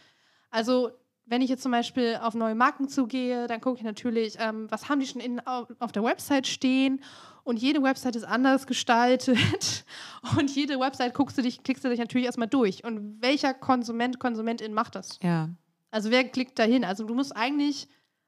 [0.51, 0.91] Also
[1.25, 4.89] wenn ich jetzt zum Beispiel auf neue Marken zugehe, dann gucke ich natürlich, ähm, was
[4.89, 7.01] haben die schon in, auf, auf der Website stehen.
[7.43, 9.85] Und jede Website ist anders gestaltet.
[10.37, 12.83] Und jede Website guckst du dich, klickst du dich natürlich erstmal durch.
[12.85, 15.19] Und welcher Konsument, Konsumentin macht das?
[15.21, 15.49] Ja.
[15.91, 16.85] Also wer klickt dahin?
[16.85, 17.87] Also du musst eigentlich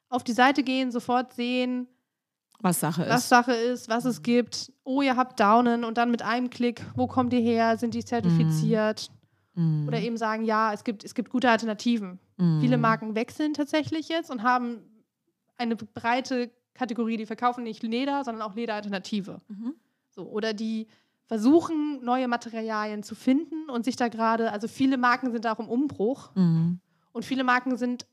[0.10, 1.88] auf die Seite gehen, sofort sehen,
[2.62, 3.10] was Sache ist.
[3.10, 4.72] Was Sache ist, was es gibt.
[4.84, 7.78] Oh, ihr habt Daunen und dann mit einem Klick, wo kommt ihr her?
[7.78, 9.10] Sind die zertifiziert?
[9.56, 9.88] Mm.
[9.88, 12.20] Oder eben sagen, ja, es gibt, es gibt gute Alternativen.
[12.38, 12.60] Mm.
[12.60, 14.82] Viele Marken wechseln tatsächlich jetzt und haben
[15.58, 19.42] eine breite Kategorie, die verkaufen nicht Leder, sondern auch Lederalternative.
[19.48, 19.76] Mhm.
[20.10, 20.88] So, oder die
[21.26, 25.60] versuchen, neue Materialien zu finden und sich da gerade, also viele Marken sind da auch
[25.60, 26.36] im Umbruch.
[26.36, 26.80] Mhm.
[27.14, 28.06] Und viele Marken sind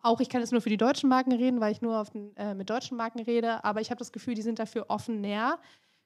[0.00, 2.54] auch, ich kann jetzt nur für die deutschen Marken reden, weil ich nur den, äh,
[2.54, 5.58] mit deutschen Marken rede, aber ich habe das Gefühl, die sind dafür offen näher.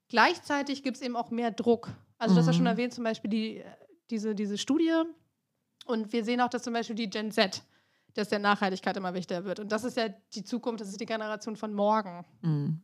[0.09, 1.91] Gleichzeitig gibt es eben auch mehr Druck.
[2.19, 2.37] Also, mhm.
[2.37, 3.65] das hast du schon erwähnt, zum Beispiel die, äh,
[4.11, 5.03] diese, diese Studie.
[5.87, 7.63] Und wir sehen auch, dass zum Beispiel die Gen Z,
[8.15, 9.61] dass der Nachhaltigkeit immer wichtiger wird.
[9.61, 12.25] Und das ist ja die Zukunft, das ist die Generation von morgen.
[12.43, 12.83] Mhm.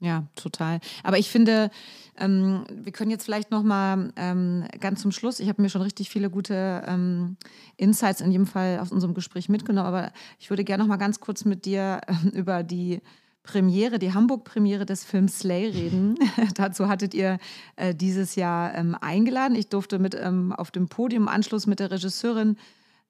[0.00, 0.78] Ja, total.
[1.02, 1.70] Aber ich finde,
[2.16, 5.40] ähm, wir können jetzt vielleicht noch mal ähm, ganz zum Schluss.
[5.40, 7.36] Ich habe mir schon richtig viele gute ähm,
[7.76, 9.88] Insights in jedem Fall aus unserem Gespräch mitgenommen.
[9.88, 13.00] Aber ich würde gerne noch mal ganz kurz mit dir äh, über die
[13.48, 16.16] Premiere, die Hamburg-Premiere des Films Slay reden.
[16.54, 17.38] Dazu hattet ihr
[17.76, 19.56] äh, dieses Jahr ähm, eingeladen.
[19.56, 22.58] Ich durfte mit ähm, auf dem Podium im Anschluss mit der Regisseurin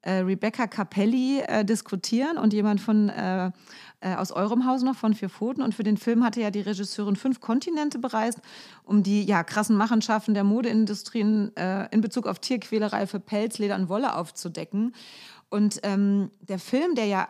[0.01, 3.51] äh, Rebecca Capelli äh, diskutieren und jemand von äh,
[3.99, 5.61] äh, aus eurem Haus noch von Vier Pfoten.
[5.61, 8.39] Und für den Film hatte ja die Regisseurin fünf Kontinente bereist,
[8.85, 13.75] um die ja, krassen Machenschaften der Modeindustrien äh, in Bezug auf Tierquälerei für Pelz, Leder
[13.75, 14.95] und Wolle aufzudecken.
[15.49, 17.27] Und ähm, der Film, der ja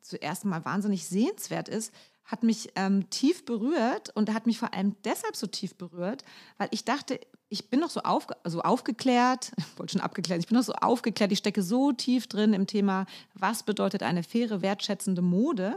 [0.00, 1.92] zuerst mal wahnsinnig sehenswert ist,
[2.32, 6.24] hat mich ähm, tief berührt und hat mich vor allem deshalb so tief berührt,
[6.56, 7.20] weil ich dachte,
[7.50, 10.72] ich bin noch so auf, also aufgeklärt, ich wollte schon abgeklärt, ich bin noch so
[10.72, 13.04] aufgeklärt, ich stecke so tief drin im Thema,
[13.34, 15.76] was bedeutet eine faire, wertschätzende Mode.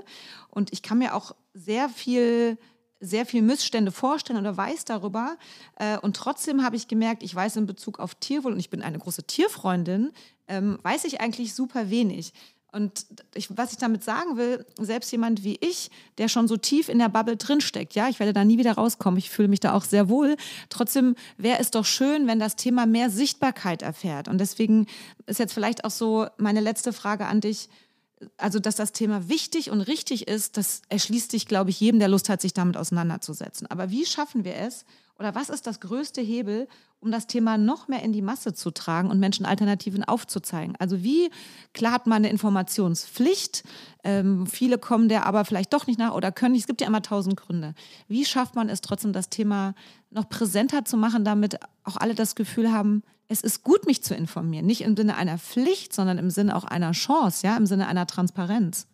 [0.50, 2.58] Und ich kann mir auch sehr viel
[3.02, 5.38] sehr viel Missstände vorstellen oder weiß darüber.
[5.76, 8.82] Äh, und trotzdem habe ich gemerkt, ich weiß in Bezug auf Tierwohl, und ich bin
[8.82, 10.12] eine große Tierfreundin,
[10.48, 12.34] ähm, weiß ich eigentlich super wenig.
[12.76, 16.90] Und ich, was ich damit sagen will, selbst jemand wie ich, der schon so tief
[16.90, 19.72] in der Bubble drinsteckt, ja, ich werde da nie wieder rauskommen, ich fühle mich da
[19.72, 20.36] auch sehr wohl.
[20.68, 24.28] Trotzdem wäre es doch schön, wenn das Thema mehr Sichtbarkeit erfährt.
[24.28, 24.88] Und deswegen
[25.26, 27.70] ist jetzt vielleicht auch so meine letzte Frage an dich.
[28.36, 32.10] Also, dass das Thema wichtig und richtig ist, das erschließt sich, glaube ich, jedem, der
[32.10, 33.68] Lust hat, sich damit auseinanderzusetzen.
[33.68, 34.84] Aber wie schaffen wir es,
[35.18, 36.68] oder was ist das größte Hebel,
[37.06, 40.76] um das Thema noch mehr in die Masse zu tragen und Menschen Alternativen aufzuzeigen?
[40.80, 41.30] Also wie
[41.74, 43.64] klar hat man eine Informationspflicht?
[44.04, 46.62] Ähm, viele kommen der aber vielleicht doch nicht nach oder können nicht.
[46.62, 47.76] Es gibt ja immer tausend Gründe.
[48.08, 49.76] Wie schafft man es trotzdem, das Thema
[50.10, 54.16] noch präsenter zu machen, damit auch alle das Gefühl haben, es ist gut, mich zu
[54.16, 54.66] informieren.
[54.66, 58.08] Nicht im Sinne einer Pflicht, sondern im Sinne auch einer Chance, ja, im Sinne einer
[58.08, 58.88] Transparenz.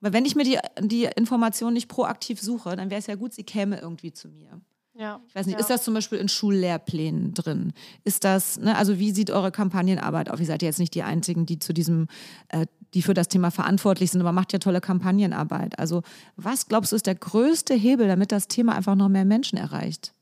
[0.00, 3.32] Weil wenn ich mir die, die Information nicht proaktiv suche, dann wäre es ja gut,
[3.32, 4.60] sie käme irgendwie zu mir.
[4.94, 5.60] Ja, ich weiß nicht, ja.
[5.60, 7.72] ist das zum Beispiel in Schullehrplänen drin?
[8.04, 10.38] Ist das, ne, also wie sieht eure Kampagnenarbeit auf?
[10.38, 12.08] Ihr seid ja jetzt nicht die Einzigen, die zu diesem,
[12.48, 15.78] äh, die für das Thema verantwortlich sind, aber macht ja tolle Kampagnenarbeit.
[15.78, 16.02] Also
[16.36, 20.12] was glaubst du ist der größte Hebel, damit das Thema einfach noch mehr Menschen erreicht?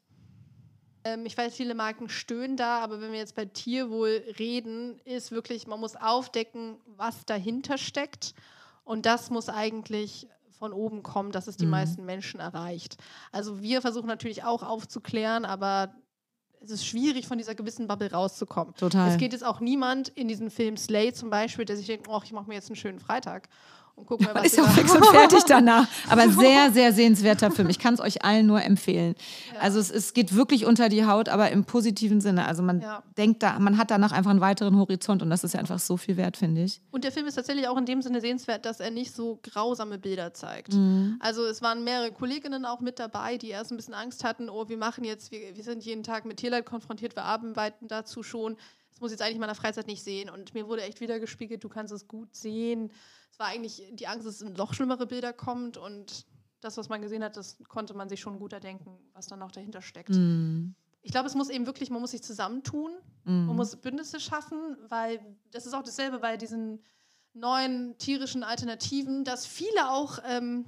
[1.02, 5.32] Ähm, ich weiß, viele Marken stöhnen da, aber wenn wir jetzt bei Tierwohl reden, ist
[5.32, 8.34] wirklich, man muss aufdecken, was dahinter steckt.
[8.84, 10.28] Und das muss eigentlich
[10.60, 11.72] von oben kommt, dass es die mhm.
[11.72, 12.98] meisten Menschen erreicht.
[13.32, 15.94] Also wir versuchen natürlich auch aufzuklären, aber
[16.62, 18.74] es ist schwierig, von dieser gewissen Bubble rauszukommen.
[18.74, 19.10] Total.
[19.10, 22.20] Es geht jetzt auch niemand in diesen Film Slay zum Beispiel, der sich denkt, oh,
[22.22, 23.48] ich mache mir jetzt einen schönen Freitag
[24.00, 25.86] und gucken mal, was ist ja auch fix und fertig danach.
[26.08, 27.68] Aber sehr, sehr sehenswerter Film.
[27.68, 29.14] Ich kann es euch allen nur empfehlen.
[29.54, 29.60] Ja.
[29.60, 32.46] Also es, es, geht wirklich unter die Haut, aber im positiven Sinne.
[32.46, 33.02] Also man ja.
[33.16, 35.96] denkt da, man hat danach einfach einen weiteren Horizont und das ist ja einfach so
[35.96, 36.80] viel wert, finde ich.
[36.90, 39.98] Und der Film ist tatsächlich auch in dem Sinne sehenswert, dass er nicht so grausame
[39.98, 40.72] Bilder zeigt.
[40.72, 41.16] Mhm.
[41.20, 44.68] Also es waren mehrere Kolleginnen auch mit dabei, die erst ein bisschen Angst hatten, oh,
[44.68, 48.56] wir machen jetzt, wir, wir sind jeden Tag mit Tierleid konfrontiert, wir arbeiten dazu schon.
[48.90, 50.30] Das muss ich jetzt eigentlich in meiner Freizeit nicht sehen.
[50.30, 52.90] Und mir wurde echt wieder gespiegelt, du kannst es gut sehen
[53.40, 56.26] war eigentlich die Angst, dass noch schlimmere Bilder kommt und
[56.60, 59.50] das, was man gesehen hat, das konnte man sich schon gut erdenken, was dann noch
[59.50, 60.10] dahinter steckt.
[60.10, 60.74] Mm.
[61.02, 62.92] Ich glaube, es muss eben wirklich, man muss sich zusammentun,
[63.24, 63.46] mm.
[63.46, 65.20] man muss Bündnisse schaffen, weil
[65.50, 66.84] das ist auch dasselbe bei diesen
[67.32, 70.66] neuen tierischen Alternativen, dass viele auch ähm,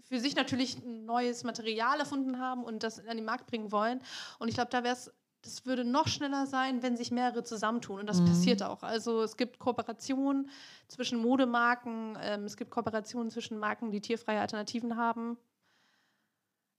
[0.00, 4.00] für sich natürlich ein neues Material erfunden haben und das an den Markt bringen wollen.
[4.38, 5.12] Und ich glaube, da wäre es
[5.46, 8.00] das würde noch schneller sein, wenn sich mehrere zusammentun.
[8.00, 8.26] Und das mhm.
[8.26, 8.82] passiert auch.
[8.82, 10.50] Also es gibt Kooperationen
[10.88, 15.38] zwischen Modemarken, ähm, es gibt Kooperationen zwischen Marken, die tierfreie Alternativen haben.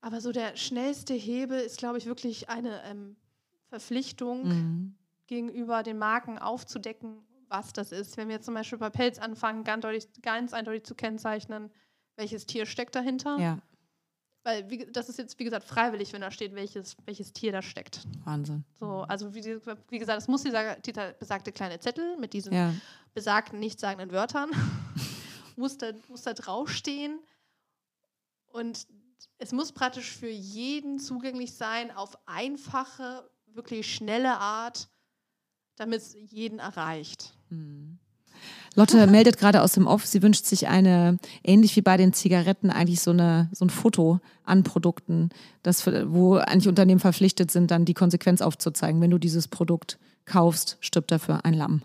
[0.01, 3.15] Aber so der schnellste Hebel ist, glaube ich, wirklich eine ähm,
[3.69, 4.95] Verpflichtung mhm.
[5.27, 8.17] gegenüber den Marken aufzudecken, was das ist.
[8.17, 11.71] Wenn wir zum Beispiel bei Pelz anfangen, ganz, deutlich, ganz eindeutig zu kennzeichnen,
[12.15, 13.37] welches Tier steckt dahinter.
[13.39, 13.59] Ja.
[14.43, 17.61] Weil wie, das ist jetzt, wie gesagt, freiwillig, wenn da steht, welches, welches Tier da
[17.61, 18.05] steckt.
[18.23, 18.63] Wahnsinn.
[18.79, 19.43] So, also wie,
[19.89, 22.73] wie gesagt, es muss dieser, dieser besagte kleine Zettel mit diesen ja.
[23.13, 24.51] besagten, nichtssagenden Wörtern,
[25.57, 27.19] muss, da, muss da draufstehen.
[28.47, 28.87] Und
[29.37, 34.89] es muss praktisch für jeden zugänglich sein, auf einfache, wirklich schnelle Art,
[35.75, 37.33] damit es jeden erreicht.
[37.49, 37.99] Mhm.
[38.77, 42.69] Lotte meldet gerade aus dem Off, sie wünscht sich eine, ähnlich wie bei den Zigaretten,
[42.69, 45.29] eigentlich so, eine, so ein Foto an Produkten,
[45.63, 49.01] das, wo eigentlich Unternehmen verpflichtet sind, dann die Konsequenz aufzuzeigen.
[49.01, 51.81] Wenn du dieses Produkt kaufst, stirbt dafür ein Lamm.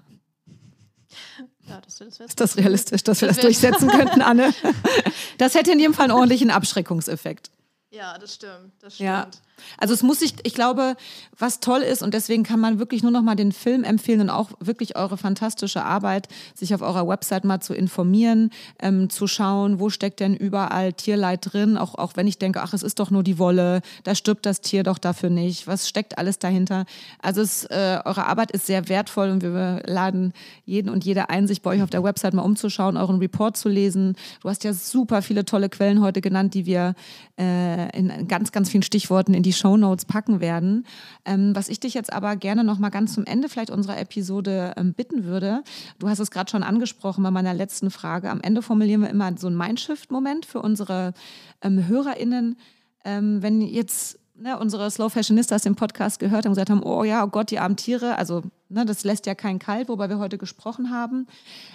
[1.66, 4.53] Ja, das, das ist das realistisch, dass wir das, das durchsetzen könnten, Anne?
[5.38, 7.51] Das hätte in jedem Fall einen ordentlichen Abschreckungseffekt.
[7.90, 8.72] Ja, das stimmt.
[8.80, 9.07] Das stimmt.
[9.09, 9.30] Ja.
[9.78, 10.96] Also es muss sich, ich glaube,
[11.38, 14.30] was toll ist und deswegen kann man wirklich nur noch mal den Film empfehlen und
[14.30, 18.50] auch wirklich eure fantastische Arbeit, sich auf eurer Website mal zu informieren,
[18.80, 22.72] ähm, zu schauen, wo steckt denn überall Tierleid drin, auch, auch wenn ich denke, ach,
[22.74, 26.18] es ist doch nur die Wolle, da stirbt das Tier doch dafür nicht, was steckt
[26.18, 26.84] alles dahinter.
[27.20, 30.32] Also es, äh, eure Arbeit ist sehr wertvoll und wir laden
[30.64, 33.68] jeden und jede ein, sich bei euch auf der Website mal umzuschauen, euren Report zu
[33.68, 34.16] lesen.
[34.42, 36.94] Du hast ja super viele tolle Quellen heute genannt, die wir
[37.38, 40.86] äh, in ganz, ganz vielen Stichworten in die Show Notes packen werden.
[41.24, 44.74] Ähm, was ich dich jetzt aber gerne noch mal ganz zum Ende vielleicht unserer Episode
[44.76, 45.62] ähm, bitten würde,
[45.98, 48.30] du hast es gerade schon angesprochen bei meiner letzten Frage.
[48.30, 51.14] Am Ende formulieren wir immer so einen Mindshift-Moment für unsere
[51.62, 52.57] ähm, HörerInnen.
[53.05, 57.05] Ähm, wenn jetzt ne, unsere Slow Fashionistas den Podcast gehört haben und gesagt haben, oh
[57.05, 60.18] ja, oh Gott, die armen Tiere, also ne, das lässt ja keinen kalt, worüber wir
[60.18, 61.26] heute gesprochen haben.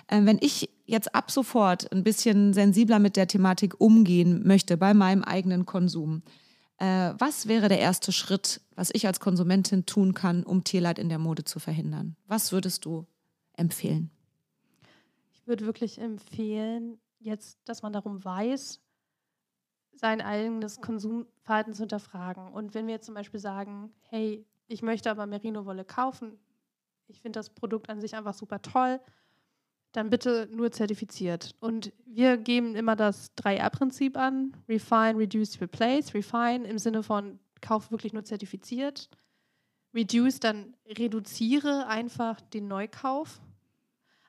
[0.10, 4.94] Ähm, wenn ich jetzt ab sofort ein bisschen sensibler mit der Thematik umgehen möchte bei
[4.94, 6.22] meinem eigenen Konsum,
[6.78, 11.10] äh, was wäre der erste Schritt, was ich als Konsumentin tun kann, um Tierleid in
[11.10, 12.16] der Mode zu verhindern?
[12.28, 13.06] Was würdest du
[13.54, 14.12] empfehlen?
[15.34, 18.80] Ich würde wirklich empfehlen, jetzt, dass man darum weiß,
[19.94, 22.52] sein eigenes Konsumverhalten zu hinterfragen.
[22.52, 26.38] Und wenn wir jetzt zum Beispiel sagen, hey, ich möchte aber Merino-Wolle kaufen,
[27.08, 29.00] ich finde das Produkt an sich einfach super toll,
[29.92, 31.56] dann bitte nur zertifiziert.
[31.60, 36.14] Und wir geben immer das 3R-Prinzip an: Refine, Reduce, Replace.
[36.14, 39.10] Refine im Sinne von Kauf wirklich nur zertifiziert.
[39.94, 43.42] Reduce, dann reduziere einfach den Neukauf.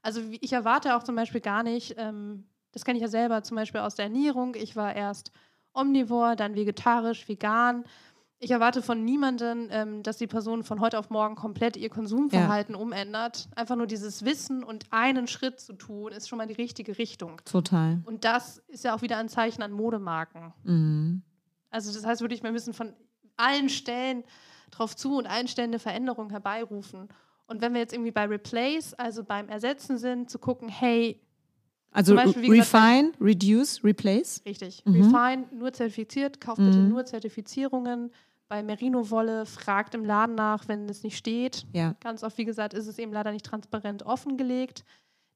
[0.02, 3.56] Also ich erwarte auch zum Beispiel gar nicht, ähm, das kenne ich ja selber zum
[3.56, 4.54] Beispiel aus der Ernährung.
[4.54, 5.32] Ich war erst
[5.74, 7.84] omnivor, dann vegetarisch, vegan.
[8.40, 12.76] Ich erwarte von niemandem, ähm, dass die Person von heute auf morgen komplett ihr Konsumverhalten
[12.76, 12.80] ja.
[12.80, 13.48] umändert.
[13.56, 17.40] Einfach nur dieses Wissen und einen Schritt zu tun, ist schon mal die richtige Richtung.
[17.44, 18.00] Total.
[18.04, 20.52] Und das ist ja auch wieder ein Zeichen an Modemarken.
[20.62, 21.22] Mhm.
[21.70, 22.92] Also das heißt wirklich, wir müssen von
[23.36, 24.22] allen Stellen
[24.70, 27.08] drauf zu und allen Stellen eine Veränderung herbeirufen.
[27.48, 31.20] Und wenn wir jetzt irgendwie bei Replace, also beim Ersetzen sind, zu gucken, hey,
[31.90, 34.42] also Beispiel, refine, gesagt, reduce, replace?
[34.44, 34.84] Richtig.
[34.84, 35.02] Mhm.
[35.02, 36.90] Refine, nur zertifiziert, kauft bitte mhm.
[36.90, 38.10] nur Zertifizierungen.
[38.48, 41.66] Bei Merino-Wolle fragt im Laden nach, wenn es nicht steht.
[41.72, 41.94] Ja.
[42.00, 44.84] Ganz oft, wie gesagt, ist es eben leider nicht transparent offengelegt.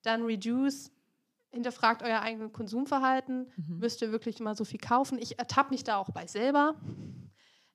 [0.02, 0.90] Dann reduce,
[1.50, 3.52] hinterfragt euer eigenes Konsumverhalten.
[3.56, 3.78] Mhm.
[3.78, 5.18] Müsst ihr wirklich immer so viel kaufen?
[5.18, 6.74] Ich ertappe mich da auch bei selber.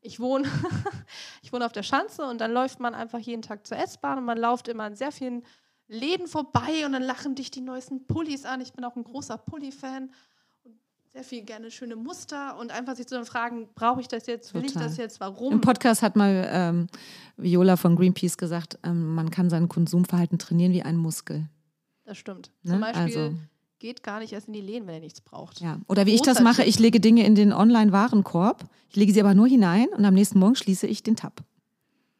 [0.02, 0.48] Ich wohne,
[1.44, 4.26] ich wohne auf der Schanze und dann läuft man einfach jeden Tag zur S-Bahn und
[4.26, 5.44] man läuft immer an sehr vielen
[5.88, 8.60] Läden vorbei und dann lachen dich die neuesten Pullis an.
[8.60, 10.12] Ich bin auch ein großer Pulli-Fan
[11.18, 14.62] sehr viel gerne schöne Muster und einfach sich zu fragen, brauche ich das jetzt, will
[14.62, 14.84] Total.
[14.84, 15.52] ich das jetzt, warum?
[15.52, 16.88] Im Podcast hat mal ähm,
[17.38, 21.50] Viola von Greenpeace gesagt, ähm, man kann sein Konsumverhalten trainieren wie ein Muskel.
[22.06, 22.52] Das stimmt.
[22.62, 22.74] Ne?
[22.74, 23.36] Zum Beispiel also.
[23.80, 25.60] geht gar nicht erst in die Läden, wenn er nichts braucht.
[25.60, 25.80] Ja.
[25.88, 29.34] Oder wie ich das mache, ich lege Dinge in den Online-Warenkorb, ich lege sie aber
[29.34, 31.44] nur hinein und am nächsten Morgen schließe ich den Tab.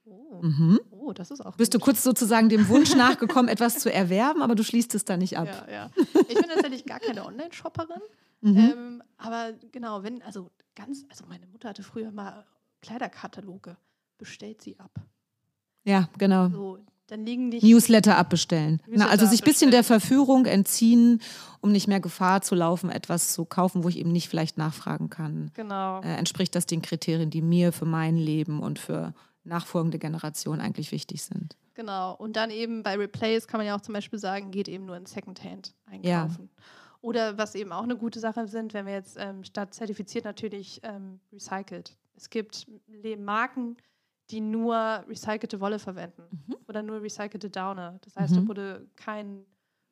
[0.06, 0.42] Oh.
[0.42, 0.80] Mhm.
[0.90, 1.56] Oh, das ist auch.
[1.56, 1.82] Bist gut.
[1.82, 5.38] du kurz sozusagen dem Wunsch nachgekommen, etwas zu erwerben, aber du schließt es da nicht
[5.38, 5.68] ab.
[5.68, 5.90] Ja, ja.
[6.28, 8.02] Ich bin tatsächlich gar keine Online-Shopperin.
[8.42, 8.58] Mhm.
[8.58, 12.46] Ähm, aber genau, wenn, also ganz, also meine Mutter hatte früher mal
[12.82, 13.78] Kleiderkataloge,
[14.18, 14.92] bestellt sie ab.
[15.84, 16.50] Ja, genau.
[16.50, 18.82] So, dann liegen die Newsletter abbestellen.
[18.86, 21.22] Newsletter Na, also sich ein bisschen der Verführung entziehen,
[21.62, 25.10] um nicht mehr Gefahr zu laufen, etwas zu kaufen, wo ich eben nicht vielleicht nachfragen
[25.10, 25.52] kann.
[25.54, 26.02] Genau.
[26.02, 29.14] Äh, entspricht das den Kriterien, die mir für mein Leben und für
[29.46, 31.56] nachfolgende Generationen eigentlich wichtig sind.
[31.74, 32.14] Genau.
[32.16, 34.98] Und dann eben bei Replace kann man ja auch zum Beispiel sagen, geht eben nur
[34.98, 36.50] in Secondhand einkaufen.
[36.52, 36.64] Ja.
[37.02, 40.80] Oder was eben auch eine gute Sache sind, wenn wir jetzt ähm, statt zertifiziert natürlich
[40.84, 41.96] ähm, recycelt.
[42.16, 42.68] Es gibt
[43.18, 43.78] Marken,
[44.30, 44.76] die nur
[45.08, 46.58] recycelte Wolle verwenden mhm.
[46.68, 48.00] oder nur recycelte Daune.
[48.04, 48.42] Das heißt, mhm.
[48.42, 49.46] da wurde kein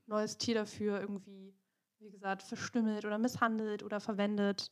[0.08, 1.54] neues Tier dafür irgendwie,
[2.00, 4.72] wie gesagt, verstümmelt oder misshandelt oder verwendet.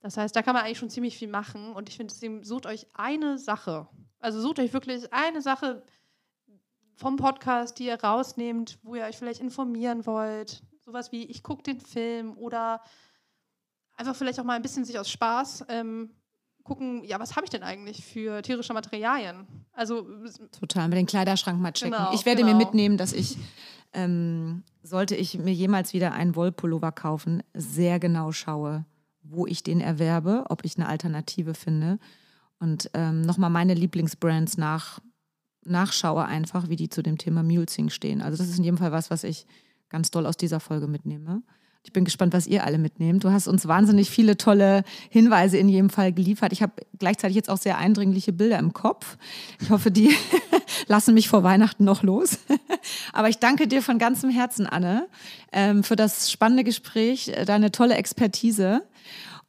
[0.00, 1.72] Das heißt, da kann man eigentlich schon ziemlich viel machen.
[1.72, 3.88] Und ich finde, deswegen sucht euch eine Sache.
[4.20, 5.82] Also sucht euch wirklich eine Sache
[6.96, 10.62] vom Podcast, die ihr rausnehmt, wo ihr euch vielleicht informieren wollt.
[10.84, 12.82] Sowas wie, ich gucke den Film oder
[13.96, 16.10] einfach vielleicht auch mal ein bisschen sich aus Spaß ähm,
[16.62, 19.46] gucken, ja, was habe ich denn eigentlich für tierische Materialien?
[19.72, 20.06] Also
[20.58, 21.92] total mit den Kleiderschrank mal checken.
[21.92, 22.56] Genau, ich werde genau.
[22.56, 23.38] mir mitnehmen, dass ich
[23.92, 28.84] ähm, sollte ich mir jemals wieder einen Wollpullover kaufen, sehr genau schaue,
[29.22, 31.98] wo ich den erwerbe, ob ich eine Alternative finde
[32.58, 35.00] und ähm, nochmal meine Lieblingsbrands nach,
[35.64, 38.20] nachschaue einfach, wie die zu dem Thema Mulesing stehen.
[38.20, 39.46] Also das ist in jedem Fall was, was ich
[39.88, 41.42] ganz doll aus dieser Folge mitnehme.
[41.86, 43.24] Ich bin gespannt, was ihr alle mitnehmt.
[43.24, 46.52] Du hast uns wahnsinnig viele tolle Hinweise in jedem Fall geliefert.
[46.54, 49.18] Ich habe gleichzeitig jetzt auch sehr eindringliche Bilder im Kopf.
[49.60, 50.14] Ich hoffe, die
[50.86, 52.38] lassen mich vor Weihnachten noch los.
[53.12, 55.08] Aber ich danke dir von ganzem Herzen, Anne,
[55.52, 58.82] ähm, für das spannende Gespräch, deine tolle Expertise.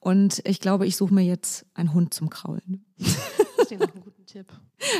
[0.01, 2.85] Und ich glaube, ich suche mir jetzt einen Hund zum Kraulen.
[2.97, 4.47] Das ist noch guten Tipp.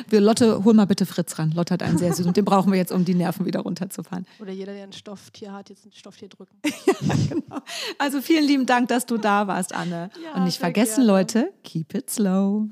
[0.10, 1.52] Wir, Lotte, hol mal bitte Fritz ran.
[1.52, 2.34] Lotte hat einen sehr süßen.
[2.34, 4.26] Den brauchen wir jetzt, um die Nerven wieder runterzufahren.
[4.40, 6.56] Oder jeder, der ein Stofftier hat, jetzt ein Stofftier drücken.
[6.64, 7.60] ja, genau.
[7.98, 10.10] Also vielen lieben Dank, dass du da warst, Anne.
[10.24, 11.20] Ja, Und nicht vergessen, gerne.
[11.20, 12.70] Leute, keep it slow.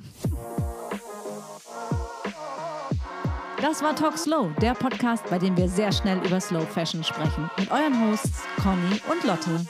[3.62, 7.49] Das war Talk Slow, der Podcast, bei dem wir sehr schnell über Slow Fashion sprechen.
[7.58, 9.66] Mit euren Hosts Conny und Lotte.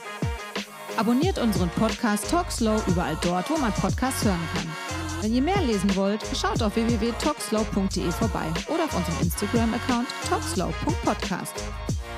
[0.96, 4.83] Abonniert unseren Podcast Talk Slow überall dort, wo man Podcasts hören kann.
[5.24, 11.54] Wenn ihr mehr lesen wollt, schaut auf www.talkslow.de vorbei oder auf unserem Instagram-Account talkslow.podcast.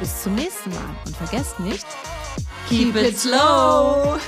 [0.00, 1.86] Bis zum nächsten Mal und vergesst nicht,
[2.68, 4.18] keep it slow!